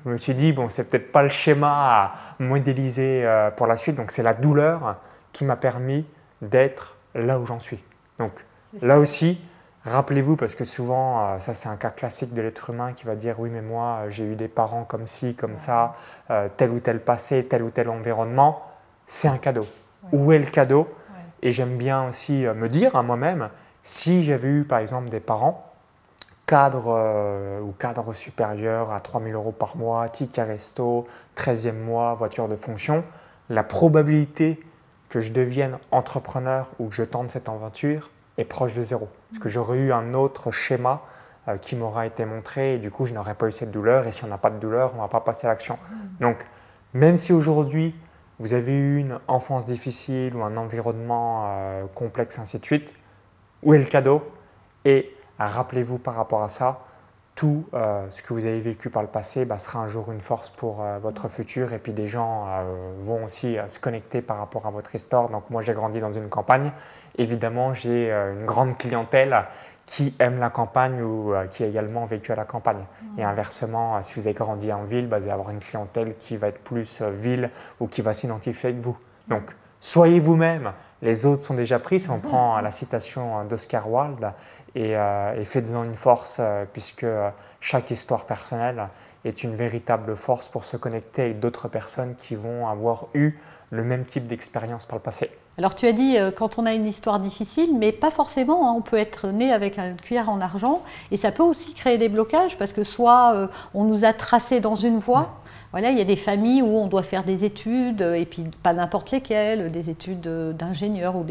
je 0.07 0.11
me 0.13 0.17
suis 0.17 0.35
dit, 0.35 0.53
bon, 0.53 0.69
c'est 0.69 0.85
peut-être 0.85 1.11
pas 1.11 1.21
le 1.21 1.27
schéma 1.27 1.69
à 1.69 2.13
modéliser 2.39 3.25
euh, 3.25 3.51
pour 3.51 3.67
la 3.67 3.75
suite, 3.75 3.97
donc 3.97 4.09
c'est 4.09 4.23
la 4.23 4.33
douleur 4.33 4.95
qui 5.33 5.43
m'a 5.43 5.57
permis 5.57 6.05
d'être 6.41 6.95
là 7.13 7.37
où 7.37 7.45
j'en 7.45 7.59
suis. 7.59 7.83
Donc 8.17 8.31
là 8.81 8.99
aussi, 8.99 9.41
rappelez-vous, 9.83 10.37
parce 10.37 10.55
que 10.55 10.63
souvent, 10.63 11.19
euh, 11.19 11.39
ça 11.39 11.53
c'est 11.53 11.67
un 11.67 11.75
cas 11.75 11.89
classique 11.89 12.33
de 12.33 12.41
l'être 12.41 12.69
humain 12.69 12.93
qui 12.93 13.05
va 13.05 13.15
dire, 13.15 13.37
oui, 13.37 13.49
mais 13.51 13.61
moi, 13.61 14.03
j'ai 14.07 14.23
eu 14.23 14.35
des 14.35 14.47
parents 14.47 14.85
comme 14.85 15.05
ci, 15.05 15.35
comme 15.35 15.57
ça, 15.57 15.95
euh, 16.29 16.47
tel 16.55 16.71
ou 16.71 16.79
tel 16.79 17.01
passé, 17.01 17.45
tel 17.45 17.61
ou 17.61 17.69
tel 17.69 17.89
environnement, 17.89 18.63
c'est 19.05 19.27
un 19.27 19.37
cadeau. 19.37 19.67
Où 20.13 20.31
est 20.31 20.39
le 20.39 20.45
cadeau? 20.45 20.87
Et 21.41 21.51
j'aime 21.51 21.75
bien 21.75 22.07
aussi 22.07 22.45
me 22.45 22.69
dire 22.69 22.95
à 22.95 23.03
moi-même, 23.03 23.49
si 23.83 24.23
j'avais 24.23 24.47
eu 24.47 24.63
par 24.63 24.79
exemple 24.79 25.09
des 25.09 25.19
parents 25.19 25.66
cadre 26.47 26.95
euh, 26.97 27.59
ou 27.59 27.73
cadre 27.73 28.13
supérieur 28.13 28.91
à 28.91 28.99
3000 28.99 29.35
euros 29.35 29.51
par 29.51 29.77
mois, 29.77 30.09
ticket 30.09 30.43
resto, 30.43 31.05
13e 31.35 31.73
mois, 31.73 32.15
voiture 32.15 32.47
de 32.47 32.55
fonction, 32.55 33.03
la 33.49 33.63
probabilité 33.63 34.59
que 35.09 35.19
je 35.19 35.31
devienne 35.31 35.77
entrepreneur 35.91 36.67
ou 36.79 36.87
que 36.87 36.95
je 36.95 37.03
tente 37.03 37.29
cette 37.29 37.49
aventure 37.49 38.09
est 38.37 38.45
proche 38.45 38.73
de 38.73 38.81
zéro. 38.81 39.09
Parce 39.29 39.39
que 39.39 39.49
j'aurais 39.49 39.77
eu 39.77 39.91
un 39.91 40.13
autre 40.13 40.51
schéma 40.51 41.01
euh, 41.49 41.57
qui 41.57 41.75
m'aura 41.75 42.07
été 42.07 42.23
montré 42.23 42.75
et 42.75 42.77
du 42.77 42.91
coup 42.91 43.05
je 43.05 43.13
n'aurais 43.13 43.35
pas 43.35 43.47
eu 43.47 43.51
cette 43.51 43.71
douleur 43.71 44.07
et 44.07 44.11
si 44.11 44.23
on 44.23 44.27
n'a 44.27 44.37
pas 44.37 44.49
de 44.49 44.57
douleur, 44.57 44.91
on 44.93 44.97
ne 44.97 45.01
va 45.01 45.09
pas 45.09 45.21
passer 45.21 45.47
à 45.47 45.49
l'action. 45.49 45.77
Donc 46.21 46.37
même 46.93 47.17
si 47.17 47.33
aujourd'hui 47.33 47.93
vous 48.39 48.53
avez 48.53 48.73
eu 48.73 48.97
une 48.97 49.19
enfance 49.27 49.65
difficile 49.65 50.33
ou 50.35 50.43
un 50.43 50.55
environnement 50.55 51.43
euh, 51.47 51.85
complexe, 51.93 52.39
ainsi 52.39 52.57
de 52.57 52.65
suite, 52.65 52.93
où 53.63 53.73
est 53.73 53.79
le 53.79 53.85
cadeau? 53.85 54.23
Et 54.85 55.16
Rappelez-vous 55.39 55.99
par 55.99 56.15
rapport 56.15 56.43
à 56.43 56.47
ça, 56.47 56.81
tout 57.37 57.65
euh, 57.75 58.07
ce 58.09 58.23
que 58.23 58.33
vous 58.33 58.45
avez 58.45 58.59
vécu 58.59 58.89
par 58.89 59.03
le 59.03 59.07
passé 59.07 59.45
bah, 59.45 59.59
sera 59.59 59.79
un 59.79 59.87
jour 59.87 60.11
une 60.11 60.21
force 60.21 60.49
pour 60.49 60.81
euh, 60.81 60.97
votre 60.97 61.27
futur 61.27 61.71
et 61.71 61.77
puis 61.77 61.93
des 61.93 62.07
gens 62.07 62.47
euh, 62.47 62.63
vont 62.99 63.25
aussi 63.25 63.57
se 63.67 63.79
connecter 63.79 64.23
par 64.23 64.39
rapport 64.39 64.65
à 64.65 64.71
votre 64.71 64.95
histoire. 64.95 65.29
Donc 65.29 65.49
moi 65.51 65.61
j'ai 65.61 65.73
grandi 65.73 65.99
dans 65.99 66.11
une 66.11 66.29
campagne, 66.29 66.71
évidemment 67.17 67.75
j'ai 67.75 68.11
une 68.11 68.45
grande 68.45 68.75
clientèle 68.77 69.45
qui 69.85 70.15
aime 70.19 70.39
la 70.39 70.49
campagne 70.49 71.01
ou 71.01 71.33
qui 71.51 71.63
a 71.63 71.67
également 71.67 72.05
vécu 72.05 72.31
à 72.31 72.35
la 72.35 72.43
campagne. 72.43 72.83
Et 73.17 73.23
inversement, 73.23 74.01
si 74.01 74.19
vous 74.19 74.27
avez 74.27 74.33
grandi 74.33 74.73
en 74.73 74.83
ville, 74.83 75.07
bah, 75.07 75.19
vous 75.19 75.25
allez 75.25 75.31
avoir 75.31 75.51
une 75.51 75.59
clientèle 75.59 76.15
qui 76.17 76.35
va 76.35 76.47
être 76.47 76.61
plus 76.61 77.01
ville 77.03 77.51
ou 77.79 77.87
qui 77.87 78.01
va 78.01 78.13
s'identifier 78.13 78.71
avec 78.71 78.81
vous. 78.81 78.97
Donc 79.27 79.55
soyez 79.79 80.19
vous-même, 80.19 80.73
les 81.01 81.25
autres 81.25 81.43
sont 81.43 81.53
déjà 81.53 81.79
pris. 81.79 81.99
Si 81.99 82.09
on 82.09 82.19
prend 82.19 82.59
la 82.59 82.71
citation 82.71 83.43
d'Oscar 83.45 83.89
Wilde, 83.91 84.31
et, 84.75 84.95
euh, 84.95 85.43
faites-en 85.43 85.83
une 85.83 85.95
force, 85.95 86.37
euh, 86.39 86.65
puisque 86.71 87.05
chaque 87.59 87.89
histoire 87.89 88.25
personnelle 88.25 88.89
est 89.25 89.43
une 89.43 89.55
véritable 89.55 90.15
force 90.15 90.49
pour 90.49 90.63
se 90.63 90.77
connecter 90.77 91.23
avec 91.23 91.39
d'autres 91.39 91.67
personnes 91.67 92.15
qui 92.15 92.35
vont 92.35 92.67
avoir 92.67 93.07
eu 93.15 93.39
le 93.71 93.83
même 93.83 94.05
type 94.05 94.27
d'expérience 94.27 94.85
par 94.85 94.97
le 94.97 95.01
passé. 95.01 95.31
Alors 95.57 95.73
tu 95.73 95.87
as 95.87 95.93
dit 95.93 96.17
euh, 96.17 96.29
quand 96.29 96.59
on 96.59 96.65
a 96.67 96.73
une 96.75 96.85
histoire 96.85 97.19
difficile, 97.19 97.75
mais 97.75 97.91
pas 97.91 98.11
forcément. 98.11 98.69
Hein. 98.69 98.75
on 98.77 98.81
peut 98.81 98.97
être 98.97 99.27
né 99.27 99.51
avec 99.51 99.79
une 99.79 99.97
cuillère 99.97 100.29
en 100.29 100.39
argent 100.41 100.83
et 101.09 101.17
ça 101.17 101.31
peut 101.31 101.43
aussi 101.43 101.73
créer 101.73 101.97
des 101.97 102.09
blocages 102.09 102.57
parce 102.57 102.71
que 102.71 102.83
soit 102.83 103.49
on 103.73 103.83
nous 103.83 104.05
a 104.05 104.13
tracé 104.13 104.59
dans 104.59 104.75
une 104.75 104.99
voie, 104.99 105.39
Voilà, 105.71 105.91
il 105.91 105.97
y 105.97 106.01
a 106.01 106.05
des 106.05 106.15
familles 106.15 106.61
où 106.61 106.77
on 106.77 106.87
doit 106.87 107.03
faire 107.03 107.23
des 107.23 107.43
études, 107.43 108.01
et 108.01 108.25
puis 108.25 108.45
pas 108.63 108.73
n'importe 108.73 109.11
lesquelles, 109.11 109.71
des 109.71 109.89
études 109.89 110.21
d'ingénieur 110.57 111.15
ou, 111.15 111.25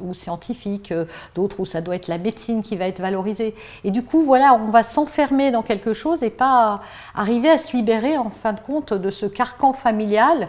ou 0.00 0.14
scientifiques, 0.14 0.94
d'autres 1.34 1.60
où 1.60 1.66
ça 1.66 1.80
doit 1.80 1.96
être 1.96 2.08
la 2.08 2.18
médecine 2.18 2.62
qui 2.62 2.76
va 2.76 2.86
être 2.86 3.00
valorisée. 3.00 3.54
Et 3.84 3.90
du 3.90 4.02
coup, 4.02 4.22
voilà, 4.22 4.54
on 4.54 4.70
va 4.70 4.82
s'enfermer 4.82 5.50
dans 5.50 5.62
quelque 5.62 5.92
chose 5.92 6.22
et 6.22 6.30
pas 6.30 6.80
arriver 7.14 7.50
à 7.50 7.58
se 7.58 7.76
libérer 7.76 8.16
en 8.16 8.30
fin 8.30 8.54
de 8.54 8.60
compte 8.60 8.94
de 8.94 9.10
ce 9.10 9.26
carcan 9.26 9.72
familial 9.72 10.48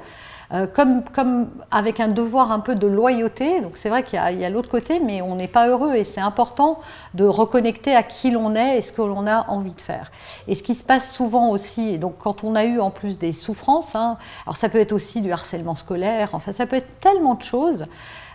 euh, 0.52 0.68
comme, 0.68 1.50
avec 1.72 2.00
un 2.00 2.10
devoir 2.10 2.52
un 2.52 2.60
peu 2.60 2.76
de 2.76 2.88
loyauté. 2.88 3.62
Donc 3.62 3.78
c'est 3.78 3.90
vrai 3.90 4.04
qu'il 4.04 4.20
y 4.20 4.46
a, 4.46 4.50
l'autre 4.50 4.70
côté, 4.70 5.00
mais 5.00 5.22
on 5.22 5.36
n'est 5.36 5.48
pas 5.48 5.68
heureux 5.68 5.96
et 5.96 6.04
c'est 6.04 6.22
important 6.22 6.80
de 7.14 7.26
reconnecter 7.26 7.96
à 7.96 8.04
qui 8.04 8.32
l'on 8.32 8.56
est 8.56 8.78
et 8.78 8.82
ce 8.82 8.92
que 8.92 9.02
l'on 9.02 9.28
a 9.28 9.50
envie 9.50 9.74
de 9.74 9.82
faire. 9.82 10.12
Et 10.48 10.56
ce 10.56 10.64
qui 10.64 10.76
se 10.76 10.84
passe 10.84 11.12
souvent 11.12 11.50
aussi, 11.50 11.98
donc 11.98 12.18
quand 12.20 12.44
on 12.44 12.56
a 12.56 12.66
eu 12.66 12.80
en 12.80 12.90
plus 12.90 13.18
des 13.18 13.34
souffrances, 13.34 13.96
hein, 13.96 14.18
alors 14.46 14.58
ça 14.58 14.70
peut 14.70 14.80
être 14.80 14.94
aussi 14.94 15.22
du 15.22 15.32
harcèlement 15.32 15.76
scolaire, 15.76 16.30
enfin 16.34 16.52
ça 16.54 16.66
peut 16.66 16.76
être 16.76 17.00
tellement 17.00 17.36
de 17.36 17.44
choses, 17.44 17.86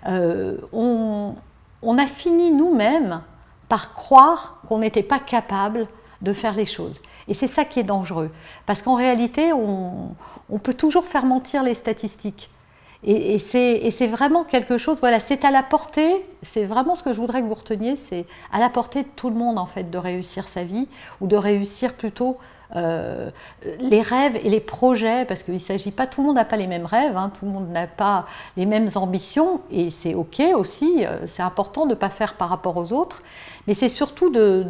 euh, 0.07 0.57
on 0.73 1.99
a 1.99 2.07
fini 2.07 2.51
nous-mêmes 2.51 3.21
par 3.69 3.93
croire 3.95 4.61
qu'on 4.67 4.79
n'était 4.79 5.03
pas 5.03 5.19
capable 5.19 5.87
de 6.23 6.33
faire 6.33 6.55
les 6.55 6.67
choses. 6.67 7.01
Et 7.29 7.35
c'est 7.35 7.47
ça 7.47 7.65
qui 7.65 7.81
est 7.81 7.85
dangereux. 7.85 8.31
Parce 8.67 8.83
qu'en 8.83 8.95
réalité, 8.95 9.53
on, 9.53 10.15
peut 10.63 10.75
toujours 10.75 11.05
faire 11.05 11.25
mentir 11.25 11.63
les 11.63 11.75
statistiques. 11.75 12.51
Et, 13.05 13.39
c'est 13.39 14.07
vraiment 14.09 14.43
quelque 14.43 14.77
chose, 14.77 14.99
voilà, 14.99 15.21
c'est 15.21 15.45
à 15.45 15.53
la 15.53 15.63
portée, 15.63 16.27
c'est 16.43 16.65
vraiment 16.65 16.97
ce 16.97 17.05
que 17.05 17.13
je 17.13 17.21
voudrais 17.21 17.43
que 17.43 17.47
vous 17.47 17.55
reteniez, 17.55 17.95
c'est 17.95 18.27
à 18.53 18.59
la 18.59 18.69
portée 18.69 19.05
de 19.05 19.09
tout 19.15 19.29
le 19.29 19.37
monde 19.37 19.57
en 19.57 19.67
fait 19.67 19.85
de 19.85 19.99
réussir 19.99 20.49
sa 20.49 20.65
vie, 20.65 20.89
ou 21.21 21.29
de 21.29 21.37
réussir 21.37 21.95
plutôt 21.95 22.39
euh, 22.77 23.31
les 23.81 24.03
rêves 24.03 24.37
et 24.45 24.51
les 24.51 24.61
projets, 24.61 25.25
parce 25.27 25.45
qu'il 25.45 25.55
ne 25.55 25.59
s'agit 25.59 25.93
pas, 25.93 26.09
tout 26.09 26.21
le 26.21 26.27
monde 26.27 26.37
n'a 26.37 26.45
pas 26.45 26.57
les 26.57 26.67
mêmes 26.67 26.87
rêves, 26.87 27.17
hein, 27.17 27.31
tout 27.39 27.47
le 27.47 27.53
monde 27.53 27.71
n'a 27.71 27.87
pas 27.87 28.27
les 28.57 28.67
mêmes 28.67 28.91
ambitions, 28.97 29.61
et 29.71 29.91
c'est 29.91 30.15
ok 30.15 30.43
aussi, 30.55 31.07
euh, 31.07 31.27
c'est 31.27 31.43
important 31.43 31.85
de 31.85 31.91
ne 31.91 31.95
pas 31.95 32.11
faire 32.11 32.35
par 32.35 32.49
rapport 32.49 32.77
aux 32.77 32.93
autres, 32.93 33.23
mais 33.69 33.75
c'est 33.75 33.91
surtout 33.91 34.31
de, 34.31 34.65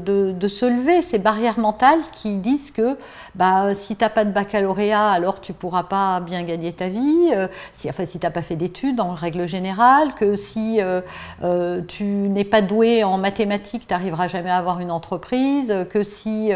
se 0.49 0.67
lever 0.67 1.03
ces 1.03 1.19
barrières 1.19 1.61
mentales 1.61 2.01
qui 2.11 2.35
disent 2.35 2.73
que 2.73 2.99
bah, 3.37 3.73
si 3.73 3.95
tu 3.95 4.03
n'as 4.03 4.11
pas 4.11 4.25
de 4.25 4.33
baccalauréat, 4.33 5.11
alors 5.11 5.41
tu 5.41 5.53
ne 5.53 5.57
pourras 5.57 5.85
pas 5.85 6.19
bien 6.19 6.43
gagner 6.43 6.73
ta 6.73 6.89
vie, 6.89 7.31
euh, 7.33 7.47
si, 7.75 7.89
enfin 7.89 8.07
tu 8.07 8.19
n'as 8.21 8.33
pas 8.33 8.43
fait 8.43 8.57
d'études 8.57 8.99
en 8.99 9.15
règle 9.15 9.47
générale, 9.47 10.15
que 10.17 10.35
si 10.35 10.81
euh, 10.81 11.01
euh, 11.45 11.81
tu 11.87 12.03
n'es 12.03 12.43
pas 12.43 12.61
doué 12.61 13.05
en 13.05 13.19
mathématiques, 13.19 13.87
tu 13.87 13.95
n'arriveras 13.95 14.27
jamais 14.27 14.51
à 14.51 14.57
avoir 14.57 14.81
une 14.81 14.91
entreprise, 14.91 15.73
que 15.91 16.03
si 16.03 16.51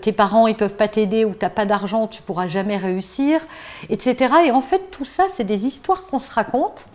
tes 0.00 0.12
parents 0.12 0.48
ne 0.48 0.54
peuvent 0.54 0.76
pas 0.76 0.88
t'aider 0.88 1.26
ou 1.26 1.32
tu 1.32 1.44
n'as 1.44 1.50
pas 1.50 1.66
d'argent, 1.66 2.06
tu 2.06 2.22
pourras 2.22 2.46
jamais 2.46 2.78
réussir, 2.78 3.42
etc. 3.90 4.34
Et 4.46 4.50
en 4.50 4.62
fait, 4.62 4.90
tout 4.90 5.04
ça, 5.04 5.24
c'est 5.34 5.44
des 5.44 5.66
histoires 5.66 6.06
qu'on 6.06 6.20
se 6.20 6.32
raconte 6.32 6.86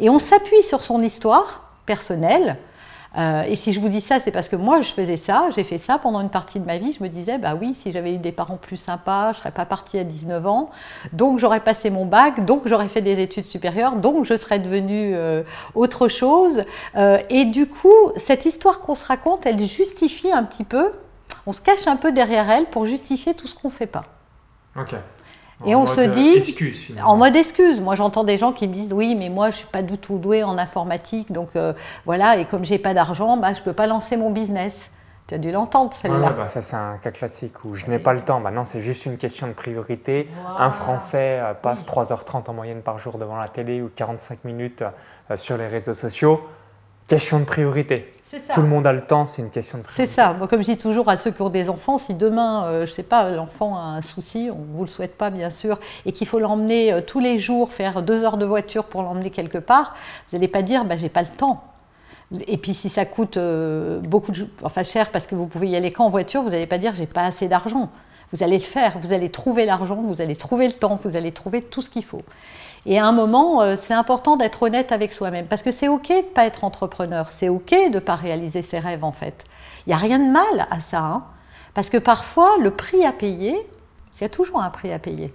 et 0.00 0.10
on 0.10 0.18
s'appuie 0.18 0.64
sur 0.64 0.80
son 0.80 1.02
histoire 1.02 1.70
personnelle 1.86 2.56
euh, 3.16 3.42
et 3.42 3.56
si 3.56 3.72
je 3.72 3.80
vous 3.80 3.88
dis 3.88 4.00
ça, 4.00 4.18
c'est 4.18 4.30
parce 4.30 4.48
que 4.48 4.56
moi, 4.56 4.80
je 4.80 4.90
faisais 4.90 5.16
ça, 5.16 5.48
j'ai 5.54 5.64
fait 5.64 5.78
ça 5.78 5.98
pendant 5.98 6.20
une 6.20 6.30
partie 6.30 6.58
de 6.58 6.66
ma 6.66 6.78
vie. 6.78 6.92
Je 6.92 7.02
me 7.02 7.08
disais, 7.08 7.38
bah 7.38 7.54
oui, 7.58 7.74
si 7.74 7.92
j'avais 7.92 8.14
eu 8.14 8.18
des 8.18 8.32
parents 8.32 8.56
plus 8.56 8.76
sympas, 8.76 9.32
je 9.32 9.38
serais 9.38 9.52
pas 9.52 9.66
partie 9.66 9.98
à 9.98 10.04
19 10.04 10.46
ans, 10.46 10.70
donc 11.12 11.38
j'aurais 11.38 11.60
passé 11.60 11.90
mon 11.90 12.06
bac, 12.06 12.44
donc 12.44 12.62
j'aurais 12.66 12.88
fait 12.88 13.02
des 13.02 13.20
études 13.20 13.46
supérieures, 13.46 13.96
donc 13.96 14.24
je 14.24 14.36
serais 14.36 14.58
devenue 14.58 15.14
euh, 15.14 15.42
autre 15.74 16.08
chose. 16.08 16.64
Euh, 16.96 17.18
et 17.30 17.44
du 17.44 17.66
coup, 17.66 18.12
cette 18.16 18.46
histoire 18.46 18.80
qu'on 18.80 18.94
se 18.94 19.06
raconte, 19.06 19.46
elle 19.46 19.60
justifie 19.60 20.32
un 20.32 20.44
petit 20.44 20.64
peu, 20.64 20.90
on 21.46 21.52
se 21.52 21.60
cache 21.60 21.86
un 21.86 21.96
peu 21.96 22.10
derrière 22.10 22.50
elle 22.50 22.66
pour 22.66 22.86
justifier 22.86 23.34
tout 23.34 23.46
ce 23.46 23.54
qu'on 23.54 23.68
ne 23.68 23.72
fait 23.72 23.86
pas. 23.86 24.04
Ok 24.76 24.94
et 25.66 25.74
on 25.74 25.86
se 25.86 26.00
dit, 26.00 26.42
en 27.02 27.16
mode 27.16 27.36
excuse. 27.36 27.80
Moi, 27.80 27.94
j'entends 27.94 28.24
des 28.24 28.38
gens 28.38 28.52
qui 28.52 28.68
me 28.68 28.74
disent, 28.74 28.92
oui, 28.92 29.14
mais 29.14 29.28
moi, 29.28 29.50
je 29.50 29.56
suis 29.58 29.66
pas 29.66 29.82
du 29.82 29.98
tout 29.98 30.18
doué 30.18 30.42
en 30.42 30.58
informatique, 30.58 31.32
donc 31.32 31.50
euh, 31.56 31.72
voilà. 32.04 32.38
Et 32.38 32.44
comme 32.44 32.64
j'ai 32.64 32.78
pas 32.78 32.94
d'argent, 32.94 33.36
bah, 33.36 33.52
je 33.52 33.62
peux 33.62 33.72
pas 33.72 33.86
lancer 33.86 34.16
mon 34.16 34.30
business. 34.30 34.90
Tu 35.26 35.34
as 35.34 35.38
dû 35.38 35.50
l'entendre, 35.50 35.90
celle-là. 36.02 36.32
bah, 36.36 36.48
ça, 36.50 36.60
c'est 36.60 36.76
un 36.76 36.98
cas 36.98 37.10
classique 37.10 37.64
où 37.64 37.74
je 37.74 37.86
n'ai 37.86 37.98
pas 37.98 38.12
le 38.12 38.20
temps. 38.20 38.40
Maintenant, 38.40 38.66
c'est 38.66 38.80
juste 38.80 39.06
une 39.06 39.16
question 39.16 39.46
de 39.46 39.52
priorité. 39.52 40.28
Un 40.58 40.70
Français 40.70 41.40
euh, 41.40 41.54
passe 41.54 41.86
3h30 41.86 42.50
en 42.50 42.52
moyenne 42.52 42.82
par 42.82 42.98
jour 42.98 43.16
devant 43.16 43.36
la 43.36 43.48
télé 43.48 43.80
ou 43.80 43.90
45 43.94 44.44
minutes 44.44 44.84
euh, 45.30 45.36
sur 45.36 45.56
les 45.56 45.66
réseaux 45.66 45.94
sociaux. 45.94 46.46
Question 47.08 47.40
de 47.40 47.44
priorité. 47.44 48.10
Tout 48.52 48.62
le 48.62 48.66
monde 48.66 48.86
a 48.86 48.92
le 48.92 49.02
temps, 49.02 49.26
c'est 49.26 49.42
une 49.42 49.50
question 49.50 49.78
de 49.78 49.84
priorité. 49.84 50.06
C'est 50.06 50.12
ça. 50.12 50.32
Moi, 50.32 50.48
comme 50.48 50.60
je 50.60 50.72
dis 50.72 50.76
toujours 50.76 51.08
à 51.08 51.16
ceux 51.16 51.30
qui 51.30 51.42
ont 51.42 51.50
des 51.50 51.70
enfants, 51.70 51.98
si 51.98 52.14
demain, 52.14 52.64
euh, 52.64 52.86
je 52.86 52.90
ne 52.90 52.94
sais 52.94 53.02
pas, 53.02 53.30
l'enfant 53.30 53.76
a 53.76 53.82
un 53.82 54.02
souci, 54.02 54.48
on 54.50 54.58
ne 54.58 54.76
vous 54.76 54.82
le 54.82 54.88
souhaite 54.88 55.16
pas 55.16 55.30
bien 55.30 55.50
sûr, 55.50 55.78
et 56.04 56.12
qu'il 56.12 56.26
faut 56.26 56.40
l'emmener 56.40 56.92
euh, 56.92 57.00
tous 57.00 57.20
les 57.20 57.38
jours, 57.38 57.72
faire 57.72 58.02
deux 58.02 58.24
heures 58.24 58.36
de 58.36 58.46
voiture 58.46 58.84
pour 58.84 59.02
l'emmener 59.02 59.30
quelque 59.30 59.58
part, 59.58 59.94
vous 60.28 60.36
n'allez 60.36 60.48
pas 60.48 60.62
dire, 60.62 60.84
bah, 60.84 60.96
j'ai 60.96 61.08
pas 61.08 61.22
le 61.22 61.28
temps. 61.28 61.62
Et 62.48 62.56
puis 62.56 62.74
si 62.74 62.88
ça 62.88 63.04
coûte 63.04 63.36
euh, 63.36 64.00
beaucoup 64.00 64.32
de, 64.32 64.48
enfin 64.62 64.82
cher 64.82 65.10
parce 65.10 65.26
que 65.26 65.34
vous 65.34 65.46
pouvez 65.46 65.68
y 65.68 65.76
aller 65.76 65.92
qu'en 65.92 66.08
voiture, 66.08 66.42
vous 66.42 66.50
n'allez 66.50 66.66
pas 66.66 66.78
dire 66.78 66.94
j'ai 66.94 67.06
pas 67.06 67.24
assez 67.24 67.48
d'argent. 67.48 67.90
Vous 68.32 68.42
allez 68.42 68.58
le 68.58 68.64
faire, 68.64 68.98
vous 68.98 69.12
allez 69.12 69.30
trouver 69.30 69.64
l'argent, 69.64 69.96
vous 69.96 70.20
allez 70.20 70.34
trouver 70.34 70.66
le 70.66 70.72
temps, 70.72 70.98
vous 71.04 71.14
allez 71.14 71.30
trouver 71.30 71.62
tout 71.62 71.82
ce 71.82 71.90
qu'il 71.90 72.04
faut. 72.04 72.22
Et 72.86 72.98
à 72.98 73.06
un 73.06 73.12
moment, 73.12 73.62
euh, 73.62 73.76
c'est 73.76 73.94
important 73.94 74.36
d'être 74.36 74.62
honnête 74.62 74.92
avec 74.92 75.12
soi-même, 75.12 75.46
parce 75.46 75.62
que 75.62 75.70
c'est 75.70 75.88
OK 75.88 76.08
de 76.08 76.16
ne 76.16 76.22
pas 76.22 76.44
être 76.44 76.64
entrepreneur, 76.64 77.32
c'est 77.32 77.48
OK 77.48 77.70
de 77.70 77.94
ne 77.94 77.98
pas 77.98 78.14
réaliser 78.14 78.62
ses 78.62 78.78
rêves 78.78 79.04
en 79.04 79.12
fait. 79.12 79.44
Il 79.86 79.90
n'y 79.90 79.94
a 79.94 79.98
rien 79.98 80.18
de 80.18 80.30
mal 80.30 80.66
à 80.70 80.80
ça, 80.80 81.00
hein. 81.00 81.24
parce 81.72 81.88
que 81.88 81.98
parfois, 81.98 82.56
le 82.60 82.70
prix 82.70 83.04
à 83.04 83.12
payer, 83.12 83.56
il 84.16 84.22
y 84.22 84.24
a 84.24 84.28
toujours 84.28 84.62
un 84.62 84.70
prix 84.70 84.92
à 84.92 84.98
payer. 84.98 85.32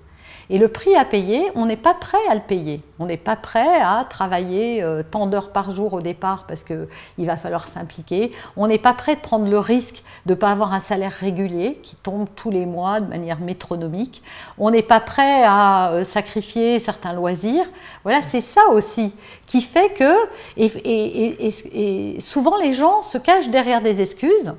Et 0.51 0.57
le 0.57 0.67
prix 0.67 0.95
à 0.95 1.05
payer, 1.05 1.51
on 1.53 1.67
n'est 1.67 1.77
pas 1.77 1.93
prêt 1.93 2.17
à 2.27 2.33
le 2.33 2.41
payer. 2.41 2.81
On 2.97 3.05
n'est 3.05 3.17
pas 3.17 3.35
prêt 3.35 3.79
à 3.81 4.05
travailler 4.09 4.81
euh, 4.81 5.03
tant 5.03 5.27
d'heures 5.27 5.51
par 5.51 5.71
jour 5.71 5.93
au 5.93 6.01
départ 6.01 6.45
parce 6.47 6.63
qu'il 6.63 6.87
va 7.19 7.37
falloir 7.37 7.67
s'impliquer. 7.67 8.31
On 8.57 8.65
n'est 8.67 8.79
pas 8.79 8.93
prêt 8.93 9.15
de 9.15 9.21
prendre 9.21 9.47
le 9.47 9.59
risque 9.59 10.03
de 10.25 10.33
ne 10.33 10.35
pas 10.35 10.51
avoir 10.51 10.73
un 10.73 10.79
salaire 10.79 11.11
régulier 11.11 11.79
qui 11.83 11.95
tombe 11.95 12.27
tous 12.35 12.49
les 12.49 12.65
mois 12.65 12.99
de 12.99 13.07
manière 13.07 13.39
métronomique. 13.39 14.23
On 14.57 14.71
n'est 14.71 14.81
pas 14.81 14.99
prêt 14.99 15.43
à 15.45 15.91
euh, 15.91 16.03
sacrifier 16.03 16.79
certains 16.79 17.13
loisirs. 17.13 17.65
Voilà, 18.03 18.21
c'est 18.23 18.41
ça 18.41 18.61
aussi 18.71 19.13
qui 19.45 19.61
fait 19.61 19.93
que, 19.93 20.13
et 20.57 22.19
souvent 22.19 22.57
les 22.57 22.73
gens 22.73 23.01
se 23.01 23.17
cachent 23.17 23.49
derrière 23.49 23.81
des 23.81 24.01
excuses 24.01 24.53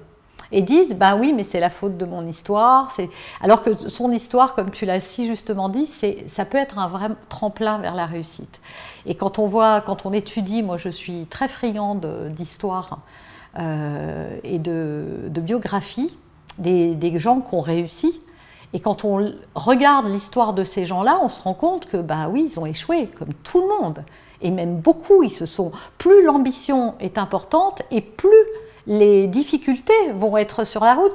et 0.52 0.62
disent 0.62 0.94
ben 0.94 1.16
oui 1.18 1.32
mais 1.32 1.42
c'est 1.42 1.60
la 1.60 1.70
faute 1.70 1.96
de 1.96 2.04
mon 2.04 2.26
histoire 2.26 2.92
alors 3.40 3.62
que 3.62 3.88
son 3.88 4.10
histoire 4.10 4.54
comme 4.54 4.70
tu 4.70 4.86
l'as 4.86 5.00
si 5.00 5.26
justement 5.26 5.68
dit 5.68 5.88
ça 6.28 6.44
peut 6.44 6.58
être 6.58 6.78
un 6.78 6.88
vrai 6.88 7.08
tremplin 7.28 7.78
vers 7.78 7.94
la 7.94 8.06
réussite 8.06 8.60
et 9.06 9.14
quand 9.14 9.38
on 9.38 9.46
voit 9.46 9.80
quand 9.80 10.06
on 10.06 10.12
étudie 10.12 10.62
moi 10.62 10.76
je 10.76 10.88
suis 10.88 11.26
très 11.26 11.48
friande 11.48 12.32
d'histoire 12.36 13.00
euh, 13.58 14.38
et 14.44 14.58
de, 14.58 15.28
biographie 15.28 16.16
des, 16.58 16.94
des, 16.94 17.18
gens 17.18 17.40
qui 17.40 17.54
ont 17.54 17.60
réussi 17.60 18.20
et 18.72 18.78
quand 18.78 19.04
on 19.04 19.32
regarde 19.54 20.06
l'histoire 20.06 20.52
de 20.52 20.62
ces 20.62 20.86
gens-là, 20.86 21.18
on 21.22 21.28
se 21.28 21.42
rend 21.42 21.54
compte 21.54 21.86
que, 21.86 21.96
bah 21.96 22.28
oui, 22.30 22.48
ils 22.50 22.60
ont 22.60 22.66
échoué, 22.66 23.06
comme 23.18 23.34
tout 23.42 23.60
le 23.60 23.82
monde. 23.82 24.04
Et 24.42 24.50
même 24.50 24.76
beaucoup, 24.76 25.22
ils 25.22 25.32
se 25.32 25.46
sont. 25.46 25.72
Plus 25.98 26.22
l'ambition 26.22 26.94
est 27.00 27.18
importante 27.18 27.82
et 27.90 28.00
plus 28.00 28.28
les 28.86 29.26
difficultés 29.26 29.92
vont 30.14 30.36
être 30.36 30.64
sur 30.64 30.84
la 30.84 30.94
route. 30.94 31.14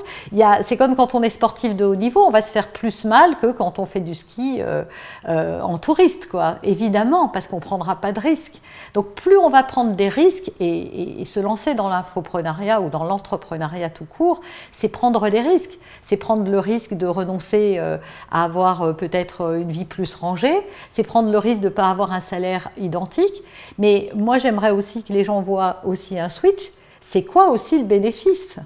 C'est 0.66 0.78
comme 0.78 0.96
quand 0.96 1.16
on 1.16 1.24
est 1.24 1.30
sportif 1.30 1.76
de 1.76 1.86
haut 1.86 1.96
niveau, 1.96 2.22
on 2.26 2.32
va 2.32 2.42
se 2.42 2.52
faire 2.52 2.68
plus 2.68 3.06
mal 3.06 3.38
que 3.38 3.52
quand 3.52 3.80
on 3.80 3.86
fait 3.86 4.00
du 4.00 4.16
ski 4.16 4.58
euh, 4.60 4.84
euh, 5.28 5.62
en 5.62 5.78
touriste, 5.78 6.28
quoi. 6.28 6.58
Évidemment, 6.64 7.28
parce 7.28 7.48
qu'on 7.48 7.58
ne 7.58 7.62
prendra 7.62 7.96
pas 7.98 8.12
de 8.12 8.20
risques. 8.20 8.62
Donc 8.94 9.14
plus 9.14 9.38
on 9.38 9.50
va 9.50 9.64
prendre 9.64 9.96
des 9.96 10.10
risques 10.10 10.52
et, 10.60 11.24
se 11.26 11.40
lancer 11.40 11.74
dans 11.74 11.90
l'infoprenariat 11.90 12.82
ou 12.82 12.90
dans 12.90 13.04
l'entrepreneuriat 13.04 13.90
tout 13.90 14.06
court, 14.06 14.42
c'est 14.78 14.90
prendre 14.90 15.30
des 15.30 15.42
risques. 15.42 15.80
C'est 16.06 16.18
prendre 16.18 16.50
le 16.50 16.60
risque 16.60 16.94
de 16.94 17.08
renoncer 17.08 17.78
euh, 17.80 17.98
à 18.32 18.44
avoir 18.44 18.96
peut-être 18.96 19.56
une 19.58 19.72
vie 19.72 19.86
plus 19.86 20.14
rangée, 20.14 20.56
c'est 20.92 21.04
prendre 21.04 21.32
le 21.32 21.38
risque 21.38 21.62
de 21.62 21.70
ne 21.70 21.74
pas 21.74 21.90
avoir 21.90 22.12
un 22.12 22.22
salaire 22.22 22.70
identique. 22.78 23.44
Mais 23.80 24.10
moi, 24.16 24.38
j'aimerais 24.38 24.72
aussi 24.72 25.04
que 25.04 25.14
les 25.14 25.24
gens 25.24 25.42
voient 25.42 25.78
aussi 25.84 26.20
un 26.20 26.30
switch 26.30 26.72
c'est 27.10 27.24
quoi 27.24 27.50
aussi 27.50 27.78
le 27.78 27.86
bénéfice 27.86 28.58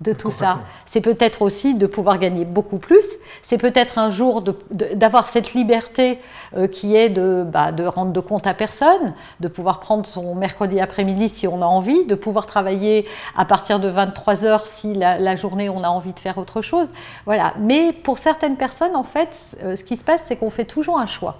de 0.00 0.12
tout 0.12 0.30
ça? 0.30 0.60
C'est 0.86 1.00
peut-être 1.00 1.42
aussi 1.42 1.74
de 1.74 1.86
pouvoir 1.86 2.18
gagner 2.18 2.44
beaucoup 2.44 2.78
plus, 2.78 3.06
c'est 3.42 3.58
peut-être 3.58 3.98
un 3.98 4.10
jour 4.10 4.42
d'avoir 4.70 5.26
cette 5.26 5.54
liberté 5.54 6.18
euh, 6.56 6.66
qui 6.66 6.96
est 6.96 7.08
de, 7.08 7.44
bah, 7.46 7.72
de 7.72 7.84
rendre 7.84 8.12
de 8.12 8.20
compte 8.20 8.46
à 8.46 8.54
personne, 8.54 9.14
de 9.40 9.48
pouvoir 9.48 9.80
prendre 9.80 10.06
son 10.06 10.34
mercredi 10.34 10.80
après-midi 10.80 11.28
si 11.28 11.46
on 11.46 11.62
a 11.62 11.66
envie, 11.66 12.06
de 12.06 12.14
pouvoir 12.14 12.46
travailler 12.46 13.06
à 13.36 13.44
partir 13.44 13.80
de 13.80 13.88
23 13.88 14.44
heures 14.44 14.64
si 14.64 14.94
la, 14.94 15.36
journée 15.36 15.68
on 15.68 15.84
a 15.84 15.88
envie 15.88 16.12
de 16.12 16.20
faire 16.20 16.38
autre 16.38 16.62
chose. 16.62 16.88
Voilà. 17.26 17.54
Mais 17.58 17.92
pour 17.92 18.18
certaines 18.18 18.56
personnes, 18.56 18.96
en 18.96 19.04
fait, 19.04 19.30
euh, 19.62 19.76
ce 19.76 19.84
qui 19.84 19.96
se 19.96 20.04
passe, 20.04 20.22
c'est 20.26 20.36
qu'on 20.36 20.50
fait 20.50 20.64
toujours 20.64 20.98
un 20.98 21.06
choix. 21.06 21.36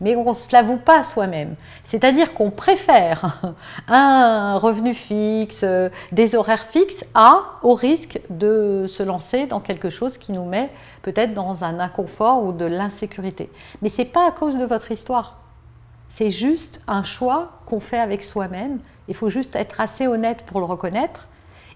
Mais 0.00 0.16
on 0.16 0.28
ne 0.28 0.34
se 0.34 0.52
l'avoue 0.52 0.78
pas 0.78 1.02
soi-même. 1.02 1.54
C'est-à-dire 1.84 2.34
qu'on 2.34 2.50
préfère 2.50 3.54
un 3.88 4.56
revenu 4.56 4.94
fixe, 4.94 5.64
des 6.12 6.34
horaires 6.34 6.66
fixes, 6.66 7.04
à 7.14 7.42
au 7.62 7.74
risque 7.74 8.20
de 8.30 8.84
se 8.86 9.02
lancer 9.02 9.46
dans 9.46 9.60
quelque 9.60 9.90
chose 9.90 10.18
qui 10.18 10.32
nous 10.32 10.44
met 10.44 10.70
peut-être 11.02 11.34
dans 11.34 11.64
un 11.64 11.78
inconfort 11.78 12.44
ou 12.44 12.52
de 12.52 12.64
l'insécurité. 12.64 13.50
Mais 13.82 13.88
ce 13.88 13.98
n'est 13.98 14.08
pas 14.08 14.26
à 14.26 14.30
cause 14.30 14.58
de 14.58 14.64
votre 14.64 14.90
histoire. 14.90 15.36
C'est 16.08 16.30
juste 16.30 16.80
un 16.88 17.02
choix 17.02 17.52
qu'on 17.66 17.80
fait 17.80 17.98
avec 17.98 18.24
soi-même. 18.24 18.80
Il 19.08 19.14
faut 19.14 19.30
juste 19.30 19.54
être 19.54 19.80
assez 19.80 20.06
honnête 20.06 20.42
pour 20.46 20.60
le 20.60 20.66
reconnaître. 20.66 21.28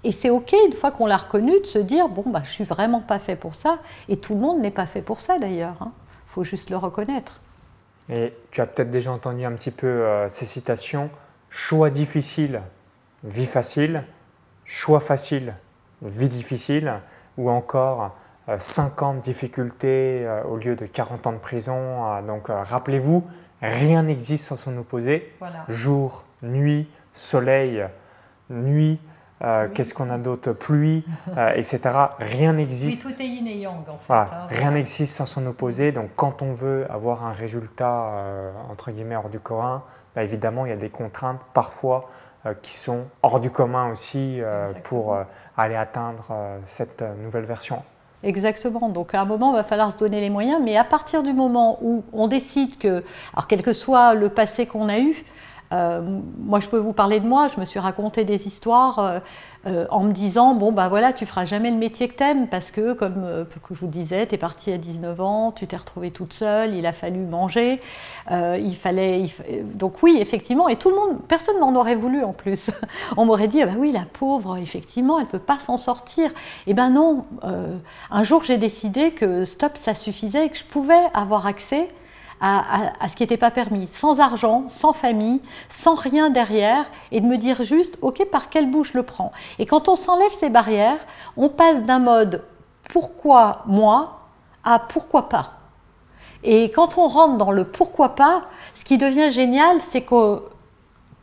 Et 0.02 0.12
c'est 0.12 0.28
OK, 0.28 0.54
une 0.66 0.74
fois 0.74 0.90
qu'on 0.90 1.06
l'a 1.06 1.16
reconnu, 1.16 1.58
de 1.60 1.66
se 1.66 1.78
dire, 1.78 2.08
bon, 2.08 2.24
bah, 2.26 2.42
je 2.44 2.50
suis 2.50 2.64
vraiment 2.64 3.00
pas 3.00 3.18
fait 3.18 3.36
pour 3.36 3.54
ça. 3.54 3.78
Et 4.08 4.16
tout 4.16 4.34
le 4.34 4.40
monde 4.40 4.60
n'est 4.60 4.70
pas 4.70 4.86
fait 4.86 5.00
pour 5.00 5.20
ça 5.20 5.38
d'ailleurs. 5.38 5.76
Il 5.80 5.84
hein. 5.84 5.92
faut 6.26 6.44
juste 6.44 6.70
le 6.70 6.76
reconnaître. 6.76 7.40
Et 8.08 8.34
tu 8.50 8.60
as 8.60 8.66
peut-être 8.66 8.90
déjà 8.90 9.12
entendu 9.12 9.44
un 9.44 9.52
petit 9.52 9.70
peu 9.70 9.86
euh, 9.86 10.28
ces 10.28 10.44
citations. 10.44 11.10
Choix 11.50 11.90
difficile, 11.90 12.62
vie 13.22 13.46
facile. 13.46 14.04
Choix 14.64 15.00
facile, 15.00 15.54
vie 16.02 16.28
difficile. 16.28 17.00
Ou 17.36 17.50
encore 17.50 18.16
50 18.58 19.16
euh, 19.16 19.20
difficultés 19.20 20.26
euh, 20.26 20.42
au 20.44 20.56
lieu 20.56 20.76
de 20.76 20.86
40 20.86 21.26
ans 21.26 21.32
de 21.32 21.38
prison. 21.38 22.22
donc 22.22 22.48
rappelez-vous, 22.48 23.26
rien 23.62 24.02
n'existe 24.02 24.46
sans 24.46 24.56
son 24.56 24.76
opposé. 24.76 25.32
Jour, 25.68 26.24
nuit, 26.42 26.88
soleil, 27.12 27.86
nuit, 28.50 29.00
euh, 29.42 29.68
qu'est-ce 29.72 29.94
qu'on 29.94 30.10
a 30.10 30.18
d'autre? 30.18 30.52
Pluie, 30.52 31.04
euh, 31.36 31.52
etc. 31.54 31.80
Rien 32.18 32.52
n'existe. 32.54 33.06
Oui, 33.06 33.14
tout 33.14 33.22
est 33.22 33.26
yin 33.26 33.46
et 33.46 33.58
yang 33.58 33.88
en 33.88 33.98
fait. 33.98 34.12
Hein, 34.12 34.46
rien 34.48 34.70
n'existe 34.70 35.16
sans 35.16 35.26
son 35.26 35.46
opposé. 35.46 35.92
Donc 35.92 36.10
quand 36.16 36.42
on 36.42 36.52
veut 36.52 36.86
avoir 36.90 37.24
un 37.26 37.32
résultat 37.32 38.08
euh, 38.10 38.52
entre 38.70 38.90
guillemets 38.90 39.16
hors 39.16 39.28
du 39.28 39.40
commun, 39.40 39.82
bah, 40.14 40.22
évidemment 40.22 40.66
il 40.66 40.70
y 40.70 40.72
a 40.72 40.76
des 40.76 40.90
contraintes 40.90 41.40
parfois 41.52 42.10
qui 42.60 42.72
sont 42.74 43.06
hors 43.22 43.40
du 43.40 43.50
commun 43.50 43.90
aussi 43.90 44.38
pour 44.82 45.16
aller 45.56 45.76
atteindre 45.76 46.28
cette 46.66 47.02
nouvelle 47.22 47.46
version. 47.46 47.82
Exactement. 48.22 48.90
Donc 48.90 49.14
à 49.14 49.22
un 49.22 49.24
moment, 49.24 49.52
il 49.52 49.56
va 49.56 49.62
falloir 49.62 49.92
se 49.92 49.96
donner 49.96 50.20
les 50.20 50.28
moyens. 50.28 50.60
Mais 50.62 50.76
à 50.76 50.84
partir 50.84 51.22
du 51.22 51.32
moment 51.32 51.78
où 51.80 52.04
on 52.12 52.26
décide 52.26 52.76
que, 52.76 53.02
alors 53.32 53.46
quel 53.48 53.62
que 53.62 53.72
soit 53.72 54.12
le 54.12 54.28
passé 54.28 54.66
qu'on 54.66 54.90
a 54.90 54.98
eu, 54.98 55.24
euh, 55.72 56.02
moi, 56.38 56.60
je 56.60 56.68
peux 56.68 56.78
vous 56.78 56.92
parler 56.92 57.20
de 57.20 57.26
moi. 57.26 57.48
Je 57.48 57.58
me 57.58 57.64
suis 57.64 57.80
raconté 57.80 58.24
des 58.24 58.46
histoires 58.46 58.98
euh, 58.98 59.18
euh, 59.66 59.86
en 59.90 60.00
me 60.04 60.12
disant 60.12 60.54
bon, 60.54 60.72
bah 60.72 60.88
voilà, 60.88 61.12
tu 61.12 61.26
feras 61.26 61.44
jamais 61.44 61.70
le 61.70 61.78
métier 61.78 62.08
que 62.08 62.14
t'aimes 62.14 62.48
parce 62.48 62.70
que, 62.70 62.92
comme 62.92 63.46
je 63.70 63.78
vous 63.78 63.86
disais, 63.86 64.26
tu 64.26 64.34
es 64.34 64.38
partie 64.38 64.72
à 64.72 64.78
19 64.78 65.20
ans, 65.20 65.52
tu 65.52 65.66
t'es 65.66 65.76
retrouvée 65.76 66.10
toute 66.10 66.32
seule, 66.32 66.74
il 66.74 66.86
a 66.86 66.92
fallu 66.92 67.20
manger. 67.20 67.80
il 68.30 68.76
fallait. 68.76 69.26
Donc, 69.74 70.02
oui, 70.02 70.18
effectivement, 70.20 70.68
et 70.68 70.76
tout 70.76 70.90
le 70.90 70.96
monde, 70.96 71.22
personne 71.26 71.58
n'en 71.58 71.74
aurait 71.74 71.96
voulu 71.96 72.22
en 72.22 72.32
plus. 72.32 72.70
On 73.16 73.24
m'aurait 73.24 73.48
dit 73.48 73.62
ah 73.62 73.66
bah 73.66 73.72
oui, 73.78 73.90
la 73.90 74.04
pauvre, 74.12 74.56
effectivement, 74.58 75.18
elle 75.18 75.26
peut 75.26 75.38
pas 75.38 75.58
s'en 75.58 75.76
sortir. 75.76 76.30
Eh 76.66 76.74
ben 76.74 76.90
non. 76.90 77.24
un 78.10 78.22
jour, 78.22 78.44
j'ai 78.44 78.58
décidé 78.58 79.12
que 79.12 79.44
stop, 79.44 79.76
ça 79.76 79.94
suffisait 79.94 80.46
et 80.46 80.48
que 80.50 80.58
je 80.58 80.64
pouvais 80.64 81.02
avoir 81.14 81.46
accès 81.46 81.88
à, 82.40 83.08
ce 83.08 83.16
qui 83.16 83.22
n'était 83.22 83.36
pas 83.36 83.50
permis, 83.50 83.88
sans 83.94 84.20
argent, 84.20 84.64
sans 84.68 84.92
famille, 84.92 85.40
sans 85.68 85.94
rien 85.94 86.30
derrière, 86.30 86.86
et 87.10 87.20
de 87.20 87.26
me 87.26 87.36
dire 87.36 87.62
juste, 87.62 87.96
ok, 88.02 88.24
par 88.30 88.50
quelle 88.50 88.70
bouche 88.70 88.92
le 88.92 89.02
prends 89.02 89.32
Et 89.58 89.66
quand 89.66 89.88
on 89.88 89.96
s'enlève 89.96 90.32
ces 90.32 90.50
barrières, 90.50 91.00
on 91.36 91.48
passe 91.48 91.82
d'un 91.82 91.98
mode 91.98 92.42
pourquoi 92.90 93.62
moi 93.66 94.18
à 94.62 94.78
pourquoi 94.78 95.28
pas. 95.28 95.52
Et 96.42 96.70
quand 96.70 96.98
on 96.98 97.08
rentre 97.08 97.38
dans 97.38 97.50
le 97.50 97.64
pourquoi 97.64 98.10
pas, 98.14 98.42
ce 98.74 98.84
qui 98.84 98.98
devient 98.98 99.32
génial, 99.32 99.78
c'est 99.90 100.02
que 100.02 100.42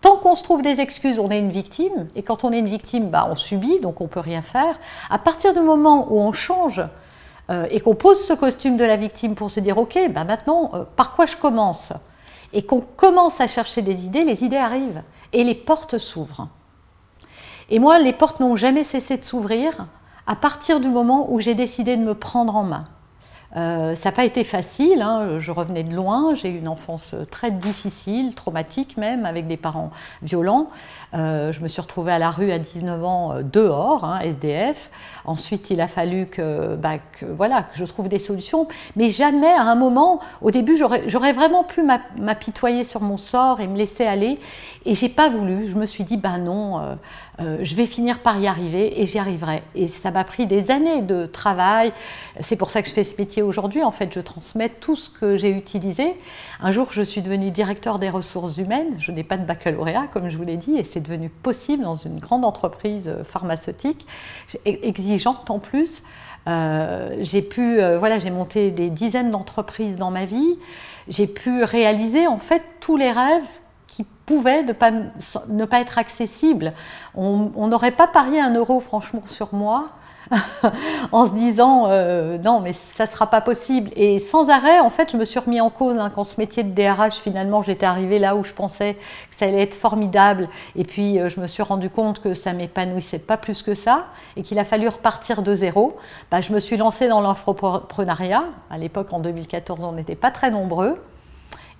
tant 0.01 0.17
qu'on 0.17 0.35
se 0.35 0.43
trouve 0.43 0.63
des 0.63 0.81
excuses, 0.81 1.19
on 1.19 1.29
est 1.29 1.39
une 1.39 1.51
victime. 1.51 2.07
Et 2.15 2.23
quand 2.23 2.43
on 2.43 2.51
est 2.51 2.59
une 2.59 2.67
victime, 2.67 3.09
bah, 3.09 3.27
on 3.29 3.35
subit, 3.35 3.79
donc 3.79 4.01
on 4.01 4.05
ne 4.05 4.09
peut 4.09 4.19
rien 4.19 4.41
faire. 4.41 4.79
À 5.09 5.19
partir 5.19 5.53
du 5.53 5.59
moment 5.59 6.07
où 6.09 6.19
on 6.19 6.33
change 6.33 6.81
euh, 7.51 7.67
et 7.69 7.81
qu'on 7.81 7.95
pose 7.95 8.23
ce 8.23 8.33
costume 8.33 8.77
de 8.77 8.85
la 8.85 8.95
victime 8.95 9.35
pour 9.35 9.51
se 9.51 9.59
dire 9.59 9.77
ok, 9.77 9.99
ben 10.09 10.23
maintenant, 10.23 10.71
euh, 10.73 10.83
par 10.95 11.13
quoi 11.15 11.25
je 11.25 11.35
commence? 11.35 11.91
Et 12.53 12.63
qu'on 12.63 12.81
commence 12.81 13.41
à 13.41 13.47
chercher 13.47 13.81
des 13.81 14.05
idées, 14.05 14.23
les 14.23 14.43
idées 14.43 14.57
arrivent 14.57 15.03
et 15.33 15.43
les 15.43 15.55
portes 15.55 15.97
s'ouvrent. 15.97 16.47
Et 17.69 17.79
moi, 17.79 17.99
les 17.99 18.13
portes 18.13 18.39
n'ont 18.39 18.55
jamais 18.55 18.83
cessé 18.83 19.17
de 19.17 19.23
s'ouvrir 19.23 19.87
à 20.27 20.35
partir 20.35 20.79
du 20.79 20.87
moment 20.87 21.31
où 21.31 21.39
j'ai 21.39 21.55
décidé 21.55 21.97
de 21.97 22.03
me 22.03 22.15
prendre 22.15 22.55
en 22.55 22.63
main. 22.63 22.87
Euh, 23.57 23.95
ça 23.95 24.09
n'a 24.09 24.15
pas 24.15 24.23
été 24.23 24.43
facile, 24.43 25.01
hein. 25.01 25.39
je 25.39 25.51
revenais 25.51 25.83
de 25.83 25.93
loin, 25.93 26.35
j'ai 26.35 26.49
eu 26.49 26.57
une 26.57 26.69
enfance 26.69 27.15
très 27.29 27.51
difficile, 27.51 28.33
traumatique 28.33 28.95
même, 28.95 29.25
avec 29.25 29.47
des 29.47 29.57
parents 29.57 29.91
violents. 30.21 30.69
Euh, 31.13 31.51
je 31.51 31.59
me 31.59 31.67
suis 31.67 31.81
retrouvée 31.81 32.13
à 32.13 32.19
la 32.19 32.31
rue 32.31 32.51
à 32.51 32.59
19 32.59 33.03
ans 33.03 33.33
euh, 33.33 33.43
dehors, 33.43 34.05
hein, 34.05 34.21
SDF. 34.21 34.89
Ensuite, 35.25 35.69
il 35.69 35.81
a 35.81 35.87
fallu 35.87 36.27
bah, 36.79 36.93
que, 37.19 37.25
voilà, 37.25 37.61
que 37.61 37.77
je 37.77 37.85
trouve 37.85 38.07
des 38.07 38.17
solutions. 38.17 38.67
Mais 38.95 39.11
jamais 39.11 39.51
à 39.51 39.63
un 39.63 39.75
moment, 39.75 40.19
au 40.41 40.49
début, 40.49 40.77
j'aurais 40.77 41.31
vraiment 41.31 41.63
pu 41.63 41.83
m'apitoyer 42.17 42.83
sur 42.83 43.01
mon 43.01 43.17
sort 43.17 43.59
et 43.59 43.67
me 43.67 43.77
laisser 43.77 44.03
aller. 44.03 44.39
Et 44.83 44.95
j'ai 44.95 45.09
pas 45.09 45.29
voulu. 45.29 45.69
Je 45.69 45.75
me 45.75 45.85
suis 45.85 46.05
dit, 46.05 46.17
ben 46.17 46.39
non, 46.39 46.97
je 47.37 47.75
vais 47.75 47.85
finir 47.85 48.17
par 48.23 48.39
y 48.39 48.47
arriver 48.47 48.99
et 48.99 49.05
j'y 49.05 49.19
arriverai. 49.19 49.61
Et 49.75 49.87
ça 49.87 50.09
m'a 50.09 50.23
pris 50.23 50.47
des 50.47 50.71
années 50.71 51.03
de 51.03 51.27
travail. 51.27 51.93
C'est 52.39 52.55
pour 52.55 52.71
ça 52.71 52.81
que 52.81 52.87
je 52.87 52.93
fais 52.93 53.03
ce 53.03 53.15
métier 53.15 53.40
aujourd'hui. 53.41 53.83
En 53.83 53.91
fait, 53.91 54.13
je 54.13 54.19
transmets 54.19 54.69
tout 54.69 54.95
ce 54.95 55.09
que 55.09 55.35
j'ai 55.37 55.51
utilisé. 55.51 56.15
Un 56.61 56.71
jour, 56.71 56.87
je 56.91 57.01
suis 57.01 57.21
devenue 57.21 57.51
directeur 57.51 57.99
des 57.99 58.09
ressources 58.09 58.57
humaines. 58.57 58.95
Je 58.99 59.11
n'ai 59.11 59.23
pas 59.23 59.37
de 59.37 59.45
baccalauréat, 59.45 60.07
comme 60.07 60.29
je 60.29 60.37
vous 60.37 60.43
l'ai 60.43 60.57
dit, 60.57 60.75
et 60.75 60.83
c'est 60.83 61.01
devenu 61.01 61.29
possible 61.29 61.83
dans 61.83 61.95
une 61.95 62.19
grande 62.19 62.45
entreprise 62.45 63.13
pharmaceutique, 63.25 64.05
exigeante 64.65 65.49
en 65.49 65.59
plus. 65.59 66.03
Euh, 66.47 67.17
j'ai 67.19 67.41
pu, 67.41 67.79
euh, 67.79 67.99
voilà, 67.99 68.19
j'ai 68.19 68.31
monté 68.31 68.71
des 68.71 68.89
dizaines 68.89 69.31
d'entreprises 69.31 69.95
dans 69.95 70.11
ma 70.11 70.25
vie. 70.25 70.57
J'ai 71.07 71.27
pu 71.27 71.63
réaliser 71.63 72.27
en 72.27 72.37
fait 72.37 72.63
tous 72.79 72.97
les 72.97 73.11
rêves 73.11 73.43
qui 73.87 74.05
pouvaient 74.25 74.63
ne 74.63 74.73
pas, 74.73 74.91
ne 75.49 75.65
pas 75.65 75.81
être 75.81 75.97
accessibles. 75.97 76.73
On 77.15 77.67
n'aurait 77.67 77.91
pas 77.91 78.07
parié 78.07 78.39
un 78.39 78.53
euro 78.53 78.79
franchement 78.79 79.21
sur 79.25 79.53
moi 79.53 79.89
en 81.11 81.25
se 81.27 81.31
disant 81.31 81.85
euh, 81.87 82.37
non 82.37 82.61
mais 82.61 82.73
ça 82.73 83.05
sera 83.05 83.27
pas 83.27 83.41
possible. 83.41 83.89
Et 83.95 84.19
sans 84.19 84.49
arrêt 84.49 84.79
en 84.79 84.89
fait 84.89 85.11
je 85.11 85.17
me 85.17 85.25
suis 85.25 85.39
remis 85.39 85.59
en 85.59 85.69
cause 85.69 85.97
hein, 85.97 86.09
quand 86.13 86.23
ce 86.23 86.39
métier 86.39 86.63
de 86.63 86.73
DRH 86.73 87.15
finalement 87.15 87.61
j'étais 87.61 87.85
arrivée 87.85 88.19
là 88.19 88.35
où 88.35 88.43
je 88.43 88.53
pensais 88.53 88.95
que 88.95 89.35
ça 89.35 89.45
allait 89.45 89.61
être 89.61 89.75
formidable. 89.75 90.47
Et 90.75 90.83
puis 90.83 91.19
euh, 91.19 91.29
je 91.29 91.39
me 91.39 91.47
suis 91.47 91.63
rendu 91.63 91.89
compte 91.89 92.21
que 92.21 92.33
ça 92.33 92.53
m'épanouissait 92.53 93.19
pas 93.19 93.37
plus 93.37 93.61
que 93.61 93.73
ça 93.73 94.05
et 94.37 94.43
qu'il 94.43 94.59
a 94.59 94.65
fallu 94.65 94.87
repartir 94.87 95.41
de 95.41 95.53
zéro. 95.53 95.97
Bah, 96.29 96.41
je 96.41 96.53
me 96.53 96.59
suis 96.59 96.77
lancée 96.77 97.07
dans 97.07 97.21
l'entreprenariat 97.21 98.43
à 98.69 98.77
l'époque 98.77 99.11
en 99.11 99.19
2014 99.19 99.83
on 99.83 99.91
n'était 99.93 100.15
pas 100.15 100.31
très 100.31 100.51
nombreux. 100.51 100.97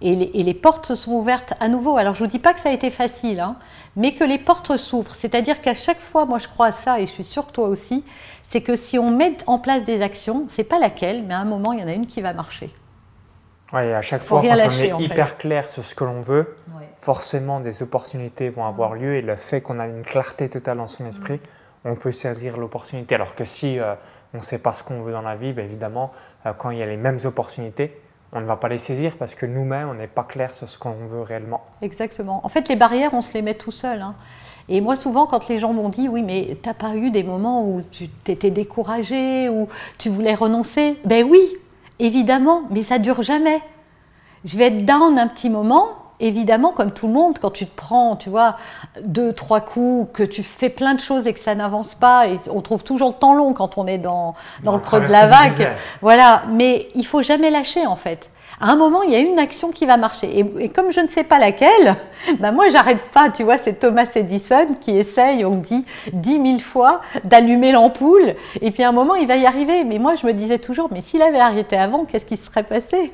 Et 0.04 0.16
les, 0.16 0.54
portes 0.56 0.88
se 0.88 0.96
sont 0.96 1.12
ouvertes 1.12 1.54
à 1.60 1.68
nouveau. 1.68 1.96
Alors 1.96 2.16
je 2.16 2.24
ne 2.24 2.28
vous 2.28 2.32
dis 2.32 2.40
pas 2.40 2.56
que 2.56 2.60
ça 2.60 2.70
a 2.70 2.72
été 2.72 2.90
facile, 2.90 3.40
hein, 3.40 3.56
mais 3.96 4.16
que 4.16 4.24
les 4.24 4.40
portes 4.40 4.76
s'ouvrent. 4.76 5.14
C'est-à-dire 5.14 5.62
qu'à 5.62 5.76
chaque 5.76 6.00
fois, 6.00 6.26
moi 6.26 6.40
je 6.40 6.48
crois 6.48 6.68
à 6.68 6.72
ça, 6.72 7.00
et 7.00 7.06
je 7.06 7.12
suis 7.12 7.24
sûre 7.24 7.46
que 7.46 7.52
toi 7.52 7.68
aussi, 7.68 8.04
c'est 8.52 8.62
que 8.62 8.76
si 8.76 9.00
on 9.00 9.12
met 9.12 9.38
en 9.48 9.60
place 9.60 9.86
des 9.86 10.02
actions, 10.02 10.46
c'est 10.50 10.66
pas 10.66 10.78
laquelle, 10.78 11.24
mais 11.24 11.34
à 11.34 11.40
un 11.40 11.46
moment, 11.46 11.72
il 11.72 11.80
y 11.80 11.84
en 11.84 11.88
a 11.88 11.94
une 11.94 12.06
qui 12.06 12.22
va 12.22 12.34
marcher. 12.34 12.70
Oui, 13.72 13.94
à 13.94 14.02
chaque 14.02 14.24
fois, 14.24 14.42
quand 14.42 14.50
on 14.50 15.00
est 15.00 15.04
hyper 15.04 15.38
clair 15.38 15.70
sur 15.70 15.84
ce 15.84 15.96
que 15.96 16.04
l'on 16.04 16.20
veut, 16.20 16.58
forcément 17.00 17.62
des 17.62 17.82
opportunités 17.82 18.50
vont 18.50 18.66
avoir 18.66 18.94
lieu 18.94 19.16
et 19.16 19.22
le 19.22 19.38
fait 19.38 19.62
qu'on 19.62 19.80
a 19.80 19.88
une 19.88 20.04
clarté 20.04 20.50
totale 20.50 20.78
dans 20.78 20.88
son 20.88 21.06
esprit, 21.06 21.40
on 21.86 21.96
peut 21.96 22.12
saisir 22.12 22.58
l'opportunité. 22.58 23.16
Alors 23.16 23.36
que 23.36 23.46
si 23.46 23.80
euh, 23.80 23.96
on 24.34 24.38
ne 24.38 24.44
sait 24.44 24.60
pas 24.60 24.74
ce 24.74 24.84
qu'on 24.84 25.02
veut 25.02 25.14
dans 25.14 25.22
la 25.22 25.36
vie, 25.36 25.54
bien 25.54 25.64
évidemment, 25.64 26.12
euh, 26.46 26.52
quand 26.54 26.70
il 26.72 26.78
y 26.78 26.84
a 26.84 26.86
les 26.86 26.98
mêmes 26.98 27.20
opportunités, 27.24 28.00
on 28.34 28.42
ne 28.42 28.46
va 28.46 28.58
pas 28.58 28.68
les 28.68 28.78
saisir 28.78 29.18
parce 29.18 29.34
que 29.34 29.46
nous-mêmes, 29.46 29.90
on 29.90 29.94
n'est 29.94 30.08
pas 30.08 30.24
clair 30.24 30.54
sur 30.54 30.68
ce 30.68 30.78
qu'on 30.78 30.92
veut 30.92 31.22
réellement. 31.22 31.66
Exactement. 31.82 32.46
En 32.46 32.50
fait, 32.50 32.70
les 32.70 32.76
barrières, 32.76 33.14
on 33.14 33.22
se 33.22 33.34
les 33.34 33.42
met 33.42 33.56
tout 33.56 33.72
seul. 33.72 34.02
Hein. 34.02 34.16
Et 34.74 34.80
moi, 34.80 34.96
souvent, 34.96 35.26
quand 35.28 35.50
les 35.50 35.60
gens 35.60 35.74
m'ont 35.74 35.90
dit, 35.90 36.08
oui, 36.08 36.24
mais 36.24 36.58
t'as 36.62 36.74
pas 36.74 36.96
eu 36.96 37.12
des 37.12 37.24
moments 37.24 37.62
où 37.66 37.82
tu 37.92 38.08
t'étais 38.08 38.52
découragé, 38.52 39.50
ou 39.50 39.68
tu 39.98 40.08
voulais 40.08 40.34
renoncer? 40.34 40.98
Ben 41.04 41.28
oui, 41.30 41.42
évidemment, 42.00 42.62
mais 42.70 42.82
ça 42.82 42.98
dure 42.98 43.22
jamais. 43.22 43.62
Je 44.46 44.58
vais 44.58 44.68
être 44.68 44.86
down 44.86 45.20
un 45.20 45.28
petit 45.28 45.50
moment, 45.50 45.90
évidemment, 46.22 46.72
comme 46.72 46.92
tout 46.92 47.08
le 47.08 47.14
monde, 47.14 47.38
quand 47.38 47.52
tu 47.52 47.66
te 47.66 47.76
prends, 47.76 48.16
tu 48.16 48.30
vois, 48.30 48.56
deux, 49.04 49.34
trois 49.34 49.60
coups, 49.60 50.08
que 50.14 50.24
tu 50.24 50.42
fais 50.42 50.70
plein 50.70 50.94
de 50.94 51.02
choses 51.02 51.28
et 51.28 51.34
que 51.34 51.42
ça 51.42 51.54
n'avance 51.54 51.94
pas, 51.94 52.30
et 52.30 52.40
on 52.50 52.62
trouve 52.62 52.86
toujours 52.86 53.10
le 53.10 53.16
temps 53.16 53.34
long 53.34 53.52
quand 53.52 53.78
on 53.78 53.88
est 53.88 53.98
dans, 53.98 54.36
dans 54.64 54.76
le 54.76 54.80
creux 54.80 55.02
de 55.02 55.12
la 55.12 55.28
vague. 55.28 55.68
Voilà, 56.02 56.44
mais 56.50 56.88
il 56.96 57.06
faut 57.06 57.22
jamais 57.22 57.52
lâcher 57.52 57.86
en 57.86 57.98
fait 57.98 58.30
à 58.62 58.72
un 58.72 58.76
moment, 58.76 59.02
il 59.02 59.10
y 59.12 59.16
a 59.16 59.20
une 59.20 59.40
action 59.40 59.72
qui 59.72 59.88
va 59.88 59.98
marcher. 59.98 60.46
Et, 60.60 60.70
comme 60.70 60.92
je 60.92 61.00
ne 61.00 61.08
sais 61.08 61.24
pas 61.24 61.40
laquelle, 61.40 61.96
ben 62.40 62.52
moi, 62.52 62.70
j'arrête 62.70 63.02
pas. 63.12 63.30
Tu 63.30 63.44
vois, 63.44 63.58
c'est 63.58 63.80
Thomas 63.80 64.08
Edison 64.14 64.76
qui 64.80 64.96
essaye, 64.96 65.44
on 65.44 65.56
me 65.56 65.64
dit, 65.64 65.84
dix 66.14 66.38
mille 66.38 66.62
fois 66.62 67.02
d'allumer 67.24 67.72
l'ampoule. 67.72 68.36
Et 68.62 68.70
puis 68.70 68.84
à 68.84 68.90
un 68.90 68.92
moment, 68.92 69.16
il 69.16 69.28
va 69.28 69.36
y 69.36 69.48
arriver. 69.48 69.84
Mais 69.84 69.98
moi, 69.98 70.14
je 70.16 70.28
me 70.28 70.34
disais 70.34 70.60
toujours, 70.60 70.90
mais 70.92 71.02
s'il 71.02 71.24
avait 71.24 71.40
arrêté 71.40 71.76
avant, 71.76 72.06
qu'est-ce 72.06 72.26
qui 72.26 72.38
se 72.38 72.46
serait 72.46 72.64
passé? 72.64 73.12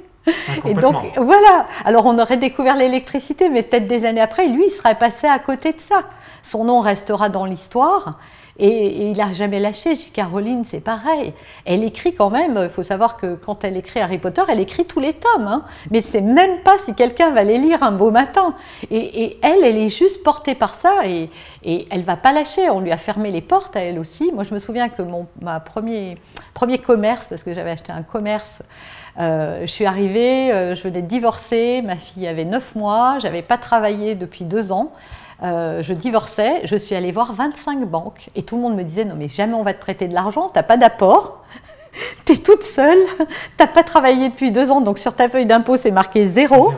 Et 0.65 0.73
donc 0.73 0.95
voilà. 1.15 1.67
Alors 1.85 2.05
on 2.05 2.19
aurait 2.19 2.35
découvert 2.35 2.75
l'électricité, 2.75 3.47
mais 3.49 3.63
peut-être 3.63 3.87
des 3.87 4.05
années 4.05 4.19
après, 4.19 4.47
lui, 4.47 4.65
il 4.67 4.71
serait 4.71 4.95
passé 4.95 5.27
à 5.27 5.39
côté 5.39 5.71
de 5.71 5.79
ça. 5.79 6.03
Son 6.43 6.65
nom 6.65 6.81
restera 6.81 7.29
dans 7.29 7.45
l'histoire. 7.45 8.19
Et, 8.59 9.09
il 9.09 9.17
n'a 9.17 9.33
jamais 9.33 9.59
lâché. 9.59 9.93
Caroline, 10.13 10.63
c'est 10.67 10.79
pareil. 10.79 11.33
Elle 11.65 11.83
écrit 11.83 12.13
quand 12.13 12.29
même. 12.29 12.59
Il 12.63 12.69
faut 12.69 12.83
savoir 12.83 13.17
que 13.17 13.35
quand 13.35 13.63
elle 13.63 13.77
écrit 13.77 13.99
Harry 13.99 14.17
Potter, 14.17 14.41
elle 14.47 14.59
écrit 14.59 14.85
tous 14.85 14.99
les 14.99 15.13
tomes. 15.13 15.47
Hein. 15.47 15.63
Mais 15.91 16.01
c'est 16.01 16.21
même 16.21 16.59
pas 16.61 16.77
si 16.85 16.93
quelqu'un 16.93 17.31
va 17.31 17.43
les 17.43 17.57
lire 17.57 17.83
un 17.83 17.91
beau 17.91 18.11
matin. 18.11 18.55
Et, 18.91 19.37
elle, 19.41 19.63
elle 19.63 19.77
est 19.77 19.89
juste 19.89 20.23
portée 20.23 20.55
par 20.55 20.75
ça 20.75 21.05
et, 21.05 21.29
et 21.63 21.87
elle 21.91 22.03
va 22.03 22.15
pas 22.15 22.31
lâcher. 22.31 22.69
On 22.69 22.79
lui 22.79 22.91
a 22.91 22.97
fermé 22.97 23.31
les 23.31 23.41
portes 23.41 23.75
à 23.75 23.81
elle 23.81 23.99
aussi. 23.99 24.31
Moi, 24.33 24.43
je 24.43 24.53
me 24.53 24.59
souviens 24.59 24.89
que 24.89 25.01
mon 25.01 25.27
premier 25.73 26.77
commerce, 26.79 27.27
parce 27.29 27.43
que 27.43 27.53
j'avais 27.53 27.71
acheté 27.71 27.91
un 27.91 28.03
commerce, 28.03 28.61
euh, 29.19 29.61
je 29.61 29.67
suis 29.67 29.85
arrivée, 29.85 30.51
euh, 30.51 30.75
je 30.75 30.83
venais 30.83 31.01
de 31.01 31.07
divorcer, 31.07 31.81
ma 31.81 31.95
fille 31.95 32.27
avait 32.27 32.45
9 32.45 32.75
mois, 32.75 33.17
j'avais 33.19 33.41
pas 33.41 33.57
travaillé 33.57 34.15
depuis 34.15 34.45
2 34.45 34.71
ans. 34.71 34.91
Euh, 35.43 35.83
je 35.83 35.93
divorçais, 35.93 36.61
je 36.63 36.75
suis 36.75 36.95
allée 36.95 37.11
voir 37.11 37.33
25 37.33 37.85
banques 37.85 38.29
et 38.35 38.41
tout 38.41 38.55
le 38.55 38.61
monde 38.63 38.75
me 38.75 38.83
disait 38.83 39.05
non 39.05 39.15
mais 39.15 39.29
jamais 39.29 39.53
on 39.53 39.61
va 39.61 39.75
te 39.75 39.79
prêter 39.79 40.07
de 40.07 40.15
l'argent, 40.15 40.49
t'as 40.51 40.63
pas 40.63 40.77
d'apport, 40.77 41.43
tu 42.25 42.33
es 42.33 42.37
toute 42.37 42.63
seule, 42.63 42.97
t'as 43.57 43.67
pas 43.67 43.83
travaillé 43.83 44.29
depuis 44.29 44.51
deux 44.51 44.71
ans 44.71 44.81
donc 44.81 44.97
sur 44.97 45.15
ta 45.15 45.29
feuille 45.29 45.45
d'impôt 45.45 45.77
c'est 45.77 45.91
marqué 45.91 46.27
zéro. 46.27 46.73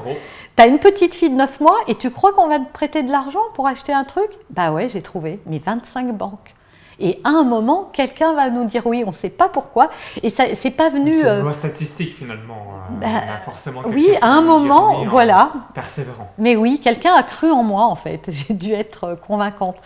Tu 0.58 0.64
as 0.64 0.68
une 0.68 0.80
petite 0.80 1.14
fille 1.14 1.30
de 1.30 1.36
9 1.36 1.62
mois 1.62 1.78
et 1.88 1.96
tu 1.96 2.12
crois 2.12 2.34
qu'on 2.34 2.50
va 2.50 2.60
te 2.60 2.70
prêter 2.74 3.02
de 3.02 3.10
l'argent 3.10 3.40
pour 3.54 3.66
acheter 3.66 3.94
un 3.94 4.04
truc? 4.04 4.30
Bah 4.50 4.74
ouais, 4.74 4.90
j'ai 4.90 5.02
trouvé, 5.02 5.40
mais 5.46 5.60
25 5.60 6.12
banques. 6.18 6.54
Et 7.00 7.20
à 7.24 7.30
un 7.30 7.44
moment, 7.44 7.90
quelqu'un 7.94 8.34
va 8.34 8.50
nous 8.50 8.66
dire 8.66 8.86
oui, 8.86 9.04
on 9.06 9.10
ne 9.10 9.14
sait 9.14 9.30
pas 9.30 9.48
pourquoi. 9.48 9.90
Et 10.22 10.30
ça, 10.30 10.44
c'est 10.60 10.72
pas 10.72 10.90
venu. 10.90 11.14
C'est 11.14 11.22
une 11.22 11.28
euh, 11.28 11.42
loi 11.44 11.54
statistique 11.54 12.16
finalement. 12.16 12.58
Euh, 12.92 13.00
bah, 13.00 13.08
forcément. 13.46 13.82
Oui, 13.86 14.10
à 14.22 14.34
un 14.34 14.42
moment, 14.42 15.06
voilà. 15.06 15.52
Persévérant. 15.74 16.30
Mais 16.38 16.58
oui, 16.58 16.80
quelqu'un 16.84 17.14
a 17.14 17.24
cru 17.24 17.52
en 17.52 17.64
moi 17.64 17.86
en 17.86 17.96
fait. 17.96 18.24
J'ai 18.28 18.54
dû 18.54 18.74
être 18.74 19.04
euh, 19.06 19.16
convaincante. 19.16 19.78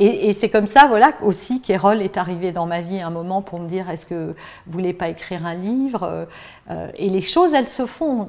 Et, 0.00 0.36
c'est 0.38 0.50
comme 0.50 0.66
ça, 0.66 0.86
voilà, 0.86 1.12
aussi 1.22 1.60
qu'Erol 1.60 2.02
est 2.02 2.18
arrivé 2.18 2.52
dans 2.52 2.66
ma 2.66 2.82
vie 2.82 3.00
à 3.00 3.06
un 3.06 3.10
moment 3.10 3.40
pour 3.42 3.58
me 3.58 3.66
dire 3.66 3.88
est-ce 3.90 4.06
que 4.06 4.28
vous 4.66 4.72
voulez 4.72 4.92
pas 4.92 5.08
écrire 5.08 5.44
un 5.46 5.54
livre 5.54 6.28
Et 6.96 7.08
les 7.08 7.22
choses, 7.22 7.54
elles 7.54 7.66
se 7.66 7.86
font. 7.86 8.28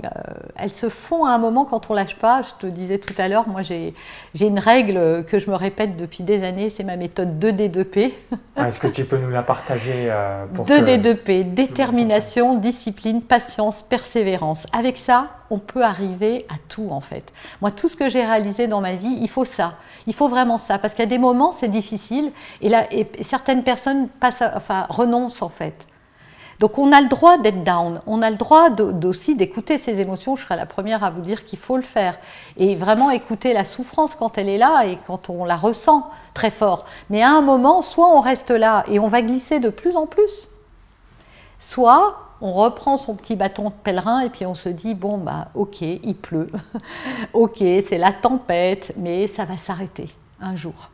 elles 0.55 0.71
se 0.71 0.89
font 0.89 1.25
à 1.25 1.31
un 1.31 1.37
moment 1.37 1.65
quand 1.65 1.91
on 1.91 1.93
lâche 1.93 2.15
pas. 2.15 2.41
Je 2.43 2.53
te 2.59 2.65
disais 2.65 2.97
tout 2.97 3.13
à 3.17 3.27
l'heure, 3.27 3.47
moi 3.47 3.61
j'ai 3.61 3.93
une 4.39 4.57
règle 4.57 5.25
que 5.25 5.37
je 5.37 5.51
me 5.51 5.55
répète 5.55 5.97
depuis 5.97 6.23
des 6.23 6.43
années, 6.43 6.69
c'est 6.69 6.85
ma 6.85 6.95
méthode 6.95 7.37
2D2P. 7.43 8.13
Est-ce 8.57 8.79
que 8.79 8.87
tu 8.87 9.05
peux 9.05 9.17
nous 9.17 9.29
la 9.29 9.43
partager 9.43 10.07
euh, 10.09 10.45
pour 10.53 10.65
2D2P, 10.65 11.53
détermination, 11.53 12.55
discipline, 12.55 13.21
patience, 13.21 13.81
persévérance. 13.81 14.63
Avec 14.73 14.97
ça, 14.97 15.27
on 15.49 15.59
peut 15.59 15.83
arriver 15.83 16.45
à 16.49 16.55
tout 16.67 16.89
en 16.91 17.01
fait. 17.01 17.23
Moi, 17.61 17.71
tout 17.71 17.89
ce 17.89 17.95
que 17.95 18.09
j'ai 18.09 18.23
réalisé 18.23 18.67
dans 18.67 18.81
ma 18.81 18.95
vie, 18.95 19.17
il 19.21 19.29
faut 19.29 19.45
ça. 19.45 19.75
Il 20.07 20.13
faut 20.13 20.27
vraiment 20.27 20.57
ça. 20.57 20.77
Parce 20.77 20.93
qu'il 20.93 21.03
y 21.03 21.07
a 21.07 21.09
des 21.09 21.17
moments, 21.17 21.51
c'est 21.51 21.69
difficile. 21.69 22.31
Et, 22.61 22.69
là, 22.69 22.85
et 22.91 23.07
certaines 23.21 23.63
personnes 23.63 24.07
passent 24.19 24.43
enfin, 24.55 24.85
renoncent 24.89 25.41
en 25.41 25.49
fait. 25.49 25.87
Donc 26.59 26.77
on 26.77 26.91
a 26.91 26.99
le 26.99 27.07
droit 27.07 27.37
d'être 27.37 27.63
down, 27.63 28.01
on 28.05 28.21
a 28.21 28.29
le 28.29 28.35
droit 28.35 28.67
aussi 29.05 29.35
d'écouter 29.35 29.77
ses 29.77 30.01
émotions. 30.01 30.35
Je 30.35 30.43
serai 30.43 30.57
la 30.57 30.65
première 30.65 31.05
à 31.05 31.09
vous 31.09 31.21
dire 31.21 31.45
qu'il 31.45 31.57
faut 31.57 31.77
le 31.77 31.83
faire. 31.83 32.19
Et 32.57 32.75
vraiment 32.75 33.11
écouter 33.11 33.53
la 33.53 33.63
souffrance 33.63 34.13
quand 34.13 34.37
elle 34.37 34.49
est 34.49 34.57
là 34.57 34.85
et 34.85 34.97
quand 35.07 35.29
on 35.29 35.45
la 35.45 35.55
ressent 35.55 36.09
très 36.33 36.51
fort. 36.51 36.85
Mais 37.09 37.21
à 37.21 37.31
un 37.31 37.41
moment, 37.41 37.81
soit 37.81 38.13
on 38.13 38.19
reste 38.19 38.51
là 38.51 38.83
et 38.89 38.99
on 38.99 39.07
va 39.07 39.21
glisser 39.21 39.59
de 39.59 39.69
plus 39.69 39.95
en 39.95 40.05
plus, 40.05 40.49
soit 41.59 42.17
on 42.41 42.51
reprend 42.51 42.97
son 42.97 43.15
petit 43.15 43.35
bâton 43.35 43.69
de 43.69 43.73
pèlerin 43.83 44.21
et 44.21 44.29
puis 44.29 44.45
on 44.45 44.55
se 44.55 44.69
dit 44.69 44.95
bon 44.95 45.17
bah 45.17 45.49
ok 45.55 45.81
il 45.81 46.15
pleut, 46.15 46.49
ok 47.33 47.57
c'est 47.57 47.97
la 47.97 48.11
tempête, 48.11 48.93
mais 48.97 49.27
ça 49.27 49.45
va 49.45 49.57
s'arrêter 49.57 50.07
un 50.41 50.55
jour. 50.55 50.89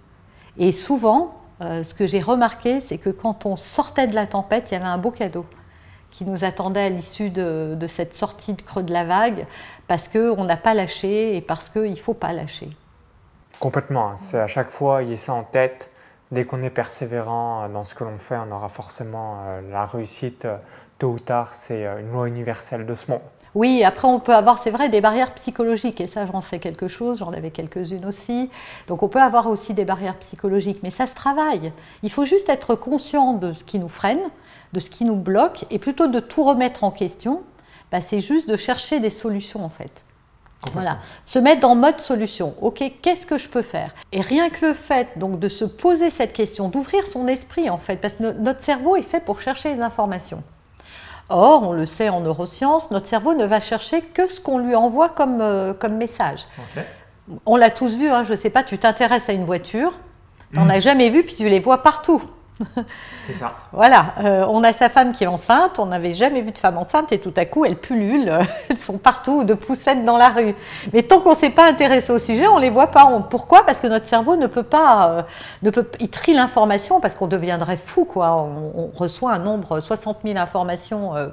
Et 0.58 0.72
souvent 0.72 1.36
euh, 1.62 1.84
ce 1.84 1.94
que 1.94 2.06
j'ai 2.08 2.20
remarqué, 2.20 2.82
c'est 2.82 2.98
que 2.98 3.10
quand 3.10 3.46
on 3.46 3.56
sortait 3.56 4.08
de 4.08 4.16
la 4.16 4.28
tempête, 4.28 4.72
il 4.72 4.74
y 4.74 4.78
avait 4.78 4.86
un 4.86 4.98
beau 4.98 5.12
cadeau 5.12 5.46
qui 6.12 6.24
nous 6.26 6.46
attendait 6.46 6.82
à 6.82 6.90
l'issue 6.90 7.30
de, 7.30 7.78
cette 7.88 8.14
sortie 8.14 8.54
de 8.54 8.62
creux 8.62 8.84
de 8.84 8.94
la 8.94 9.04
vague, 9.04 9.46
parce 9.88 10.08
qu'on 10.08 10.46
n'a 10.46 10.56
pas 10.56 10.74
lâché 10.74 11.36
et 11.36 11.42
parce 11.42 11.70
qu'il 11.70 11.92
ne 11.92 11.96
faut 11.96 12.14
pas 12.14 12.32
lâcher. 12.32 12.70
Complètement, 13.60 14.10
hein. 14.10 14.18
c'est 14.18 14.40
à 14.40 14.48
chaque 14.48 14.70
fois, 14.70 15.04
il 15.04 15.10
y 15.10 15.14
a 15.14 15.18
ça 15.18 15.34
en 15.34 15.44
tête. 15.44 15.92
Dès 16.32 16.46
qu'on 16.46 16.64
est 16.64 16.70
persévérant 16.70 17.70
dans 17.70 17.84
ce 17.84 17.96
que 17.96 18.04
l'on 18.04 18.18
fait, 18.18 18.38
on 18.38 18.52
aura 18.52 18.70
forcément 18.70 19.40
euh, 19.46 19.62
la 19.72 19.86
réussite. 19.86 20.48
Tôt 20.98 21.12
ou 21.12 21.20
tard, 21.20 21.54
c'est 21.54 21.86
euh, 21.86 22.00
une 22.00 22.12
loi 22.12 22.28
universelle 22.28 22.86
de 22.86 22.94
ce 22.94 23.12
monde. 23.12 23.22
Oui, 23.56 23.86
après 23.86 24.08
on 24.08 24.20
peut 24.20 24.36
avoir, 24.36 24.62
c'est 24.62 24.70
vrai, 24.70 24.90
des 24.90 25.00
barrières 25.00 25.34
psychologiques, 25.34 26.02
et 26.02 26.08
ça 26.08 26.26
j'en 26.26 26.42
sais 26.42 26.60
quelque 26.60 26.90
chose, 26.90 27.20
j'en 27.20 27.32
avais 27.32 27.52
quelques-unes 27.52 28.06
aussi. 28.06 28.50
Donc 28.88 29.02
on 29.02 29.08
peut 29.08 29.22
avoir 29.22 29.48
aussi 29.48 29.74
des 29.74 29.86
barrières 29.86 30.18
psychologiques, 30.18 30.82
mais 30.84 30.92
ça 30.92 31.08
se 31.08 31.14
travaille. 31.14 31.72
Il 32.04 32.12
faut 32.12 32.26
juste 32.26 32.50
être 32.50 32.76
conscient 32.76 33.34
de 33.34 33.54
ce 33.54 33.64
qui 33.64 33.80
nous 33.80 33.88
freine, 33.88 34.20
de 34.74 34.80
ce 34.82 34.90
qui 34.90 35.06
nous 35.06 35.16
bloque, 35.16 35.66
et 35.72 35.80
plutôt 35.80 36.08
de 36.08 36.20
tout 36.20 36.44
remettre 36.44 36.84
en 36.84 36.92
question, 36.92 37.44
bah, 37.94 38.02
c'est 38.02 38.20
juste 38.20 38.50
de 38.50 38.58
chercher 38.58 39.00
des 39.00 39.10
solutions 39.10 39.64
en 39.64 39.70
fait. 39.70 40.04
Voilà, 40.74 40.98
se 41.26 41.40
mettre 41.40 41.68
en 41.68 41.76
mode 41.76 42.00
solution. 42.00 42.56
Ok, 42.60 42.84
qu'est-ce 43.02 43.26
que 43.26 43.38
je 43.38 43.48
peux 43.48 43.62
faire? 43.62 43.94
Et 44.12 44.20
rien 44.20 44.50
que 44.50 44.66
le 44.66 44.74
fait 44.74 45.18
donc 45.18 45.40
de 45.40 45.48
se 45.48 45.64
poser 45.64 46.10
cette 46.10 46.34
question, 46.34 46.68
d'ouvrir 46.68 47.08
son 47.08 47.28
esprit 47.28 47.70
en 47.70 47.78
fait, 47.78 47.98
parce 47.98 48.16
que 48.16 48.32
notre 48.34 48.64
cerveau 48.64 48.98
est 48.98 49.04
fait 49.04 49.24
pour 49.24 49.40
chercher 49.40 49.76
les 49.76 49.82
informations. 49.82 50.44
Or, 51.30 51.68
on 51.68 51.74
le 51.74 51.86
sait 51.86 52.10
en 52.10 52.22
neurosciences, 52.22 52.92
notre 52.92 53.08
cerveau 53.08 53.34
ne 53.34 53.46
va 53.46 53.60
chercher 53.60 54.02
que 54.02 54.28
ce 54.28 54.40
qu'on 54.40 54.60
lui 54.60 54.76
envoie 54.76 55.10
comme, 55.10 55.42
euh, 55.42 55.74
comme 55.74 55.96
message. 55.96 56.46
On 57.46 57.56
l'a 57.56 57.72
tous 57.72 57.98
vu, 57.98 58.10
hein, 58.10 58.24
je 58.24 58.32
ne 58.32 58.36
sais 58.36 58.52
pas, 58.52 58.64
tu 58.64 58.78
t'intéresses 58.78 59.28
à 59.30 59.34
une 59.34 59.46
voiture, 59.46 59.94
tu 60.52 60.60
n'en 60.60 60.66
mm. 60.66 60.72
as 60.72 60.80
jamais 60.80 61.10
vu, 61.10 61.24
puis 61.24 61.36
tu 61.36 61.50
les 61.50 61.60
vois 61.60 61.82
partout. 61.82 62.22
C'est 63.28 63.34
ça. 63.34 63.56
Voilà, 63.74 64.14
euh, 64.24 64.46
on 64.50 64.64
a 64.64 64.72
sa 64.72 64.88
femme 64.88 65.12
qui 65.12 65.26
est 65.26 65.28
enceinte, 65.28 65.80
on 65.80 65.88
n'avait 65.88 66.14
jamais 66.14 66.42
vu 66.42 66.52
de 66.52 66.58
femme 66.58 66.78
enceinte 66.78 67.12
et 67.12 67.20
tout 67.20 67.34
à 67.36 67.46
coup 67.46 67.66
elles 67.66 67.78
pullulent, 67.78 68.40
elles 68.70 68.80
sont 68.80 68.98
partout, 68.98 69.44
de 69.44 69.54
poussettes 69.54 70.06
dans 70.06 70.18
la 70.18 70.30
rue. 70.30 70.56
Mais 70.94 71.04
tant 71.04 71.20
qu'on 71.20 71.32
ne 71.32 71.36
s'est 71.36 71.50
pas 71.50 71.68
intéressé 71.68 72.14
au 72.14 72.20
sujet, 72.20 72.48
on 72.48 72.56
ne 72.56 72.62
les 72.62 72.70
voit 72.70 72.92
pas. 72.92 73.06
Pourquoi? 73.30 73.66
Parce 73.66 73.80
que 73.80 73.88
notre 73.88 74.08
cerveau 74.08 74.38
ne 74.38 74.48
peut 74.48 74.64
pas, 74.64 75.10
euh, 75.10 75.22
ne 75.64 75.70
peut, 75.72 75.90
il 76.00 76.10
trie 76.10 76.34
l'information 76.34 77.02
parce 77.02 77.16
qu'on 77.16 77.28
deviendrait 77.28 77.78
fou 77.78 78.06
quoi. 78.06 78.36
On, 78.36 78.92
reçoit 78.96 79.34
un 79.34 79.40
nombre 79.40 79.80
60 79.80 80.20
000 80.24 80.38
informations, 80.38 81.16
euh, 81.16 81.28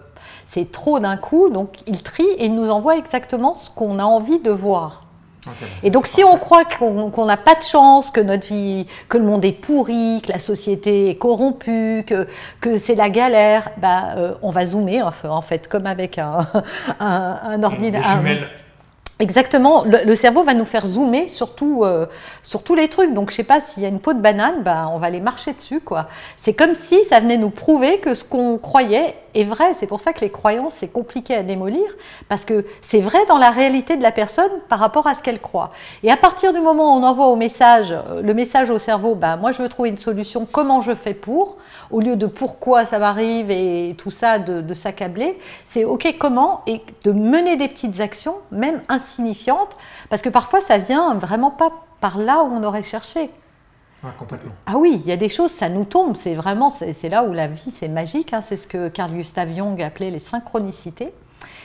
c'est 0.46 0.72
trop 0.72 0.98
d'un 0.98 1.16
coup, 1.16 1.48
donc 1.48 1.78
il 1.87 2.02
trie 2.02 2.26
et 2.38 2.46
il 2.46 2.54
nous 2.54 2.70
envoie 2.70 2.96
exactement 2.96 3.54
ce 3.54 3.70
qu'on 3.70 3.98
a 3.98 4.04
envie 4.04 4.40
de 4.40 4.50
voir 4.50 5.02
et 5.83 5.90
donc, 5.90 6.07
si 6.07 6.22
on 6.22 6.37
croit 6.38 6.64
qu'on 6.64 7.26
n'a 7.26 7.37
pas 7.37 7.55
de 7.55 7.62
chance, 7.62 8.11
que 8.11 8.20
notre 8.20 8.46
vie, 8.46 8.87
que 9.09 9.18
le 9.18 9.24
monde 9.24 9.44
est 9.44 9.52
pourri, 9.52 10.22
que 10.24 10.33
la 10.33 10.38
société 10.38 11.11
est 11.11 11.16
corrompue, 11.16 12.05
que, 12.07 12.26
que 12.61 12.76
c'est 12.76 12.94
la 12.94 13.11
galère, 13.11 13.70
bah, 13.78 14.14
euh, 14.16 14.35
on 14.42 14.50
va 14.50 14.66
zoomer 14.66 15.02
en 15.02 15.42
fait, 15.42 15.68
comme 15.68 15.87
avec 15.87 16.18
un, 16.18 16.46
un, 17.00 17.38
un 17.44 17.62
ordinateur. 17.62 18.18
Exactement, 19.18 19.85
le, 19.85 20.16
cerveau 20.16 20.42
va 20.42 20.52
nous 20.52 20.64
faire 20.64 20.85
zoomer 20.85 21.28
sur, 21.28 21.50
euh, 21.61 22.07
sur 22.42 22.64
tous 22.64 22.74
les 22.74 22.88
trucs. 22.88 23.14
Donc, 23.14 23.31
je 23.31 23.37
sais 23.37 23.44
pas, 23.44 23.61
s'il 23.61 23.83
y 23.83 23.87
a 23.87 23.88
une 23.88 24.00
peau 24.00 24.14
de 24.14 24.20
banane, 24.20 24.64
bah, 24.64 24.88
on 24.90 24.98
va 24.98 25.07
aller 25.07 25.20
marcher 25.20 25.52
dessus. 25.52 25.81
quoi. 25.81 26.09
C'est 26.37 26.55
comme 26.55 26.74
si 26.74 27.05
ça 27.05 27.20
venait 27.20 27.37
nous 27.37 27.50
prouver 27.50 27.98
que 27.98 28.14
ce 28.14 28.24
qu'on 28.24 28.59
croyait 28.59 29.14
est 29.35 29.45
vrai. 29.45 29.75
C'est 29.75 29.87
pour 29.87 30.01
ça 30.01 30.12
que 30.12 30.21
les 30.21 30.31
croyances, 30.31 30.75
c'est 30.77 30.88
compliqué 30.88 31.35
à 31.35 31.42
démolir, 31.42 31.85
parce 32.29 32.45
que 32.45 32.64
c'est 32.88 33.01
vrai 33.01 33.18
dans 33.27 33.38
la 33.38 33.51
réalité 33.51 33.97
de 33.97 34.03
la 34.03 34.12
personne 34.12 34.51
par 34.68 34.79
rapport 34.79 35.07
à 35.07 35.14
ce 35.14 35.23
qu'elle 35.23 35.40
croit. 35.40 35.73
Et 36.03 36.11
à 36.11 36.16
partir 36.16 36.53
du 36.53 36.61
moment 36.61 36.95
où 36.95 37.01
on 37.01 37.03
envoie 37.03 37.27
au 37.29 37.37
message, 37.37 37.92
euh, 37.92 38.23
le 38.23 38.35
message 38.35 38.71
au 38.71 38.79
cerveau, 38.79 39.14
bah, 39.14 39.37
moi 39.37 39.53
je 39.53 39.62
veux 39.62 39.68
trouver 39.68 39.88
une 39.88 39.99
solution, 39.99 40.47
comment 40.51 40.81
je 40.81 40.95
fais 40.95 41.14
pour, 41.14 41.57
au 41.90 42.01
lieu 42.01 42.16
de 42.16 42.27
pourquoi 42.27 42.85
ça 42.85 42.99
m'arrive 42.99 43.51
et 43.51 43.95
tout 43.99 44.11
ça, 44.11 44.38
de, 44.38 44.61
de 44.61 44.75
s'accabler, 44.75 45.38
c'est 45.66 45.85
ok, 45.85 46.16
comment, 46.18 46.62
et 46.66 46.81
de 47.05 47.12
mener 47.12 47.57
des 47.57 47.68
petites 47.68 48.01
actions, 48.01 48.37
même 48.51 48.83
insignifiantes, 48.88 49.77
parce 50.11 50.23
que 50.23 50.29
parfois 50.29 50.61
ça 50.61 50.79
vient 50.79 51.14
vraiment 51.14 51.51
pas 51.51 51.73
par 52.01 52.18
là 52.18 52.42
où 52.42 52.53
on 52.53 52.64
aurait 52.64 52.83
cherché. 52.83 53.31
Ah 54.66 54.76
oui, 54.76 55.00
il 55.04 55.08
y 55.08 55.12
a 55.12 55.16
des 55.16 55.28
choses, 55.28 55.52
ça 55.52 55.68
nous 55.68 55.84
tombe. 55.84 56.16
C'est 56.16 56.34
vraiment, 56.34 56.70
c'est 56.70 57.08
là 57.08 57.24
où 57.24 57.32
la 57.32 57.46
vie, 57.46 57.70
c'est 57.72 57.88
magique. 57.88 58.32
Hein. 58.32 58.42
c'est 58.42 58.56
ce 58.56 58.66
que 58.66 58.88
Carl 58.88 59.12
Gustav 59.12 59.54
Jung 59.54 59.80
appelait 59.80 60.10
les 60.10 60.18
synchronicités. 60.18 61.12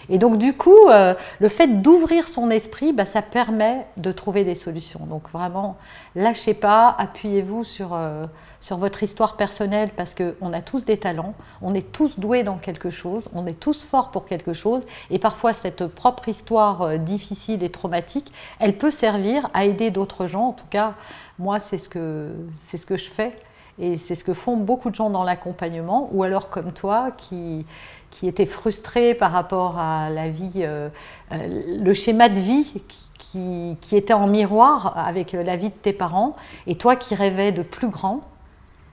Et 0.09 0.17
donc 0.17 0.37
du 0.37 0.53
coup, 0.53 0.89
euh, 0.89 1.13
le 1.39 1.49
fait 1.49 1.81
d'ouvrir 1.81 2.27
son 2.27 2.49
esprit, 2.49 2.93
bah, 2.93 3.05
ça 3.05 3.21
permet 3.21 3.85
de 3.97 4.11
trouver 4.11 4.43
des 4.43 4.55
solutions. 4.55 5.01
Donc 5.05 5.29
vraiment, 5.31 5.77
lâchez 6.15 6.53
pas, 6.53 6.95
appuyez-vous 6.97 7.63
sur, 7.63 7.93
euh, 7.93 8.25
sur 8.61 8.77
votre 8.77 9.03
histoire 9.03 9.35
personnelle 9.35 9.89
parce 9.95 10.15
qu'on 10.15 10.53
a 10.53 10.61
tous 10.61 10.85
des 10.85 10.97
talents, 10.97 11.33
on 11.61 11.73
est 11.73 11.91
tous 11.91 12.17
doués 12.19 12.43
dans 12.43 12.57
quelque 12.57 12.89
chose, 12.89 13.29
on 13.33 13.45
est 13.45 13.59
tous 13.59 13.83
forts 13.85 14.11
pour 14.11 14.25
quelque 14.25 14.53
chose. 14.53 14.81
Et 15.09 15.19
parfois, 15.19 15.53
cette 15.53 15.87
propre 15.87 16.29
histoire 16.29 16.81
euh, 16.83 16.97
difficile 16.97 17.63
et 17.63 17.69
traumatique, 17.69 18.31
elle 18.59 18.77
peut 18.77 18.91
servir 18.91 19.49
à 19.53 19.65
aider 19.65 19.91
d'autres 19.91 20.27
gens. 20.27 20.47
En 20.47 20.53
tout 20.53 20.67
cas, 20.69 20.93
moi, 21.37 21.59
c'est 21.59 21.77
ce, 21.77 21.89
que, 21.89 22.31
c'est 22.67 22.77
ce 22.77 22.85
que 22.85 22.97
je 22.97 23.09
fais. 23.09 23.37
Et 23.79 23.97
c'est 23.97 24.15
ce 24.15 24.23
que 24.23 24.33
font 24.33 24.57
beaucoup 24.57 24.89
de 24.89 24.95
gens 24.95 25.11
dans 25.11 25.23
l'accompagnement, 25.23 26.09
ou 26.11 26.23
alors 26.23 26.49
comme 26.49 26.73
toi, 26.73 27.11
qui, 27.15 27.63
qui 28.11 28.27
étaient 28.27 28.45
frustrés 28.45 29.13
par 29.13 29.31
rapport 29.31 29.77
à 29.77 30.09
la 30.09 30.29
vie, 30.29 30.51
euh, 30.57 30.89
euh, 31.31 31.77
le 31.79 31.93
schéma 31.93 32.29
de 32.29 32.39
vie 32.39 32.73
qui, 33.17 33.77
était 33.91 34.13
en 34.13 34.27
miroir 34.27 34.97
avec 34.97 35.33
la 35.33 35.57
vie 35.57 35.69
de 35.69 35.73
tes 35.73 35.93
parents, 35.93 36.35
et 36.65 36.75
toi 36.75 36.95
qui 36.95 37.15
rêvais 37.15 37.51
de 37.51 37.61
plus 37.61 37.89
grand. 37.89 38.21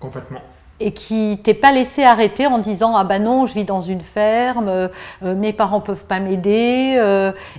Complètement 0.00 0.40
et 0.80 0.92
qui 0.92 1.40
t'est 1.42 1.54
pas 1.54 1.72
laissé 1.72 2.02
arrêter 2.02 2.46
en 2.46 2.58
disant 2.58 2.96
ah 2.96 3.04
ben 3.04 3.22
non 3.22 3.46
je 3.46 3.54
vis 3.54 3.64
dans 3.64 3.80
une 3.80 4.00
ferme 4.00 4.68
euh, 4.68 4.88
mes 5.22 5.52
parents 5.52 5.80
peuvent 5.80 6.04
pas 6.04 6.18
m'aider 6.18 7.00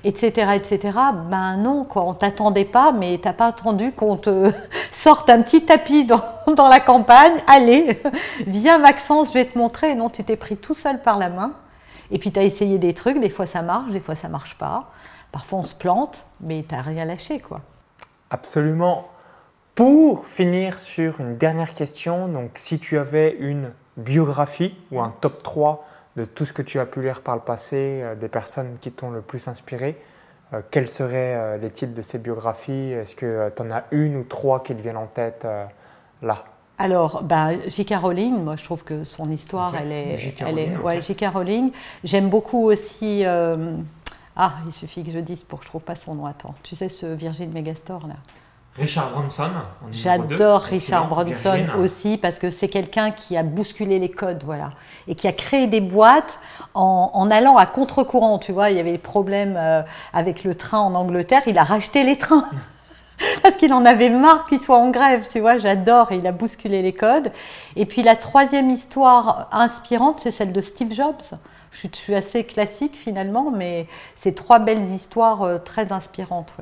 etc 0.04 0.52
etc 0.56 0.98
ben 1.30 1.58
non 1.58 1.86
quoi 1.86 2.04
on 2.04 2.14
t'attendait 2.14 2.66
pas 2.66 2.92
mais 2.92 3.18
t'as 3.22 3.34
pas 3.34 3.48
attendu 3.48 3.92
qu'on 3.94 4.18
te 4.18 4.52
sorte 4.92 5.30
un 5.30 5.42
petit 5.42 5.64
tapis 5.64 6.06
dans, 6.06 6.22
dans 6.56 6.68
la 6.68 6.80
campagne. 6.80 7.34
Allez 7.48 8.02
viens 8.48 8.80
Maxence 8.80 9.30
je 9.30 9.34
vais 9.34 9.46
te 9.46 9.58
montrer. 9.58 9.96
Non 9.96 10.10
tu 10.10 10.24
t'es 10.24 10.36
pris 10.36 10.58
tout 10.58 10.74
seul 10.74 11.02
par 11.02 11.18
la 11.18 11.30
main. 11.30 11.54
Et 12.12 12.20
puis 12.20 12.32
tu 12.32 12.40
as 12.40 12.44
essayé 12.44 12.78
des 12.78 12.94
trucs 12.94 13.20
des 13.20 13.30
fois 13.30 13.46
ça 13.46 13.62
marche 13.62 13.92
des 13.92 14.00
fois 14.00 14.16
ça 14.16 14.30
marche 14.30 14.58
pas. 14.58 14.92
Parfois 15.32 15.60
on 15.60 15.64
se 15.64 15.76
plante 15.76 16.26
mais 16.42 16.66
tu 16.68 16.76
rien 16.76 17.06
lâché 17.06 17.40
quoi. 17.40 17.62
Absolument 18.30 19.08
pour 19.76 20.26
finir 20.26 20.80
sur 20.80 21.20
une 21.20 21.36
dernière 21.36 21.76
question, 21.76 22.30
donc 22.30 22.52
si 22.54 22.80
tu 22.80 22.98
avais 22.98 23.36
une 23.40 23.74
biographie 23.98 24.74
ou 24.90 25.02
un 25.02 25.14
top 25.20 25.44
3 25.44 25.86
de 26.16 26.24
tout 26.24 26.46
ce 26.46 26.54
que 26.54 26.62
tu 26.62 26.80
as 26.80 26.86
pu 26.86 27.02
lire 27.02 27.22
par 27.22 27.36
le 27.36 27.42
passé, 27.42 28.00
euh, 28.02 28.16
des 28.16 28.30
personnes 28.30 28.78
qui 28.80 28.92
t'ont 28.92 29.12
le 29.12 29.22
plus 29.22 29.50
inspiré, 29.50 30.02
euh, 30.54 30.62
quels 30.72 30.88
seraient 30.88 31.36
euh, 31.36 31.58
les 31.58 31.70
titres 31.72 31.94
de 31.94 32.02
ces 32.02 32.20
biographies? 32.20 32.94
Est-ce 32.94 33.18
que 33.18 33.52
tu 33.54 33.62
en 33.64 33.70
as 33.70 33.84
une 33.92 34.16
ou 34.16 34.24
trois 34.24 34.64
qui 34.64 34.74
te 34.74 34.82
viennent 34.82 34.96
en 34.96 35.08
tête 35.08 35.46
là? 36.22 36.46
Alors, 36.78 37.24
bah, 37.24 37.68
J.K. 37.68 37.96
Rowling, 38.02 38.44
moi 38.44 38.56
je 38.56 38.64
trouve 38.64 38.84
que 38.84 39.04
son 39.04 39.30
histoire, 39.30 39.76
elle 39.76 39.92
est. 39.92 40.18
J.K. 40.18 40.44
Rowling. 40.44 40.78
Ouais. 40.78 41.02
Rowling. 41.28 41.72
J'aime 42.06 42.30
beaucoup 42.30 42.72
aussi. 42.72 43.26
Ah, 44.38 44.54
il 44.66 44.72
suffit 44.74 45.04
que 45.04 45.12
je 45.12 45.20
dise 45.20 45.44
pour 45.44 45.60
que 45.60 45.66
je 45.66 45.70
trouve 45.70 45.84
pas 45.84 45.96
son 45.96 46.16
nom. 46.16 46.26
Attends, 46.26 46.56
tu 46.64 46.76
sais 46.76 46.90
ce 46.90 47.06
Virgin 47.06 47.52
Megastore 47.52 48.08
là? 48.08 48.16
Richard 48.78 49.12
Branson. 49.12 49.50
J'adore 49.92 50.62
Richard 50.62 51.08
Branson 51.08 51.66
aussi 51.80 52.18
parce 52.18 52.40
que 52.40 52.50
c'est 52.50 52.68
quelqu'un 52.68 53.12
qui 53.12 53.38
a 53.38 53.44
bousculé 53.44 54.00
les 54.00 54.10
codes, 54.10 54.44
voilà, 54.44 54.72
et 55.08 55.16
qui 55.16 55.28
a 55.28 55.32
créé 55.32 55.68
des 55.68 55.80
boîtes 55.80 56.40
en, 56.74 57.32
allant 57.32 57.56
à 57.56 57.66
contre-courant. 57.68 58.38
Tu 58.38 58.52
vois, 58.52 58.72
il 58.72 58.78
y 58.78 58.80
avait 58.80 58.92
des 58.92 58.98
problèmes 58.98 59.56
euh, 59.56 59.82
avec 60.12 60.44
le 60.44 60.56
train 60.56 60.80
en 60.80 60.94
Angleterre, 60.94 61.44
il 61.48 61.58
a 61.58 61.64
racheté 61.64 62.04
les 62.04 62.18
trains. 62.18 62.50
parce 63.44 63.56
qu'il 63.56 63.72
en 63.72 63.86
avait 63.86 64.10
marre 64.10 64.46
qu'ils 64.46 64.62
soient 64.62 64.78
en 64.78 64.92
grève, 64.92 65.26
tu 65.32 65.40
vois, 65.40 65.58
j'adore, 65.58 66.12
il 66.12 66.28
a 66.28 66.34
bousculé 66.34 66.82
les 66.82 66.94
codes. 66.94 67.32
Et 67.78 67.86
puis 67.86 68.04
la 68.04 68.18
troisième 68.18 68.70
histoire 68.70 69.48
inspirante, 69.54 70.20
c'est 70.20 70.32
celle 70.32 70.52
de 70.52 70.60
Steve 70.60 70.92
Jobs. 70.92 71.24
Je 71.72 71.88
suis, 71.92 72.16
assez 72.16 72.46
classique 72.46 72.96
finalement, 72.96 73.52
mais 73.52 73.88
c'est 74.16 74.34
trois 74.34 74.60
belles 74.60 74.92
histoires 74.92 75.44
euh, 75.44 75.58
très 75.58 75.92
inspirantes. 75.92 76.54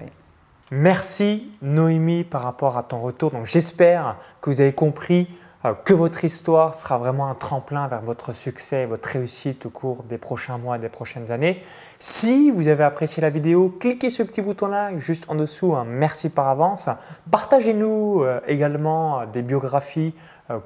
Merci 0.75 1.51
Noémie 1.61 2.23
par 2.23 2.41
rapport 2.41 2.79
à 2.79 2.83
ton 2.83 2.99
retour. 2.99 3.29
Donc 3.29 3.45
j'espère 3.45 4.15
que 4.41 4.49
vous 4.49 4.59
avez 4.59 4.73
compris 4.73 5.27
euh, 5.65 5.75
que 5.75 5.93
votre 5.93 6.25
histoire 6.25 6.73
sera 6.73 6.97
vraiment 6.97 7.27
un 7.27 7.35
tremplin 7.35 7.87
vers 7.87 8.01
votre 8.01 8.33
succès 8.33 8.81
et 8.81 8.85
votre 8.87 9.07
réussite 9.07 9.67
au 9.67 9.69
cours 9.69 10.01
des 10.01 10.17
prochains 10.17 10.57
mois, 10.57 10.79
des 10.79 10.89
prochaines 10.89 11.29
années. 11.29 11.61
Si 12.05 12.51
vous 12.51 12.67
avez 12.67 12.83
apprécié 12.83 13.21
la 13.21 13.29
vidéo, 13.29 13.69
cliquez 13.69 14.09
ce 14.09 14.23
petit 14.23 14.41
bouton-là 14.41 14.97
juste 14.97 15.23
en 15.29 15.35
dessous. 15.35 15.73
merci 15.87 16.27
par 16.27 16.49
avance. 16.49 16.89
Partagez-nous 17.31 18.23
euh, 18.23 18.41
également 18.45 19.21
euh, 19.21 19.25
des 19.25 19.41
biographies 19.41 20.13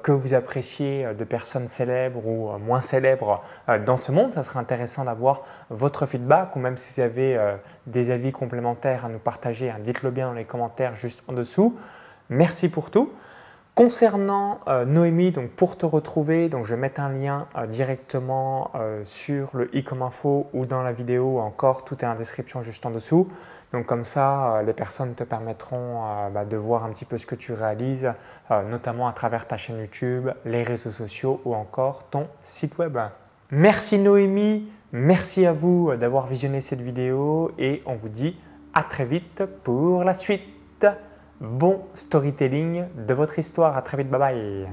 que 0.02 0.10
vous 0.10 0.34
appréciez 0.34 1.14
de 1.16 1.22
personnes 1.22 1.68
célèbres 1.68 2.26
ou 2.26 2.58
moins 2.58 2.82
célèbres 2.82 3.44
dans 3.86 3.96
ce 3.96 4.10
monde. 4.10 4.34
Ça 4.34 4.42
serait 4.42 4.58
intéressant 4.58 5.04
d'avoir 5.04 5.42
votre 5.70 6.04
feedback 6.06 6.56
ou 6.56 6.58
même 6.58 6.76
si 6.76 6.94
vous 6.94 7.06
avez 7.06 7.38
des 7.86 8.10
avis 8.10 8.32
complémentaires 8.32 9.04
à 9.04 9.08
nous 9.08 9.20
partager, 9.20 9.70
hein, 9.70 9.76
dites-le 9.78 10.10
bien 10.10 10.26
dans 10.26 10.34
les 10.34 10.44
commentaires 10.44 10.96
juste 10.96 11.22
en 11.28 11.32
dessous. 11.32 11.76
Merci 12.28 12.68
pour 12.68 12.90
tout. 12.90 13.12
Concernant 13.78 14.58
euh, 14.66 14.84
Noémie, 14.84 15.30
donc 15.30 15.50
pour 15.50 15.76
te 15.76 15.86
retrouver, 15.86 16.48
donc 16.48 16.64
je 16.64 16.74
vais 16.74 16.80
mettre 16.80 17.00
un 17.00 17.10
lien 17.10 17.46
euh, 17.56 17.64
directement 17.68 18.72
euh, 18.74 19.02
sur 19.04 19.56
le 19.56 19.72
i 19.72 19.84
comme 19.84 20.02
info 20.02 20.48
ou 20.52 20.66
dans 20.66 20.82
la 20.82 20.90
vidéo 20.90 21.38
encore, 21.38 21.84
tout 21.84 21.94
est 22.02 22.04
en 22.04 22.16
description 22.16 22.60
juste 22.60 22.84
en 22.86 22.90
dessous. 22.90 23.28
Donc 23.72 23.86
comme 23.86 24.04
ça, 24.04 24.62
les 24.66 24.72
personnes 24.72 25.14
te 25.14 25.22
permettront 25.22 26.02
bah, 26.34 26.44
de 26.44 26.56
voir 26.56 26.82
un 26.82 26.88
petit 26.88 27.04
peu 27.04 27.18
ce 27.18 27.26
que 27.26 27.36
tu 27.36 27.52
réalises, 27.52 28.12
notamment 28.50 29.06
à 29.06 29.12
travers 29.12 29.46
ta 29.46 29.56
chaîne 29.56 29.78
YouTube, 29.78 30.28
les 30.44 30.64
réseaux 30.64 30.90
sociaux 30.90 31.40
ou 31.44 31.54
encore 31.54 32.08
ton 32.08 32.26
site 32.40 32.78
web. 32.78 32.98
Merci 33.52 34.00
Noémie, 34.00 34.72
merci 34.90 35.46
à 35.46 35.52
vous 35.52 35.94
d'avoir 35.94 36.26
visionné 36.26 36.60
cette 36.62 36.80
vidéo 36.80 37.52
et 37.58 37.84
on 37.86 37.94
vous 37.94 38.08
dit 38.08 38.36
à 38.74 38.82
très 38.82 39.04
vite 39.04 39.44
pour 39.62 40.02
la 40.02 40.14
suite 40.14 40.86
bon 41.40 41.80
storytelling 41.94 42.84
de 43.06 43.14
votre 43.14 43.38
histoire. 43.38 43.76
À 43.76 43.82
très 43.82 43.96
vite, 43.96 44.10
bye 44.10 44.18
bye 44.18 44.68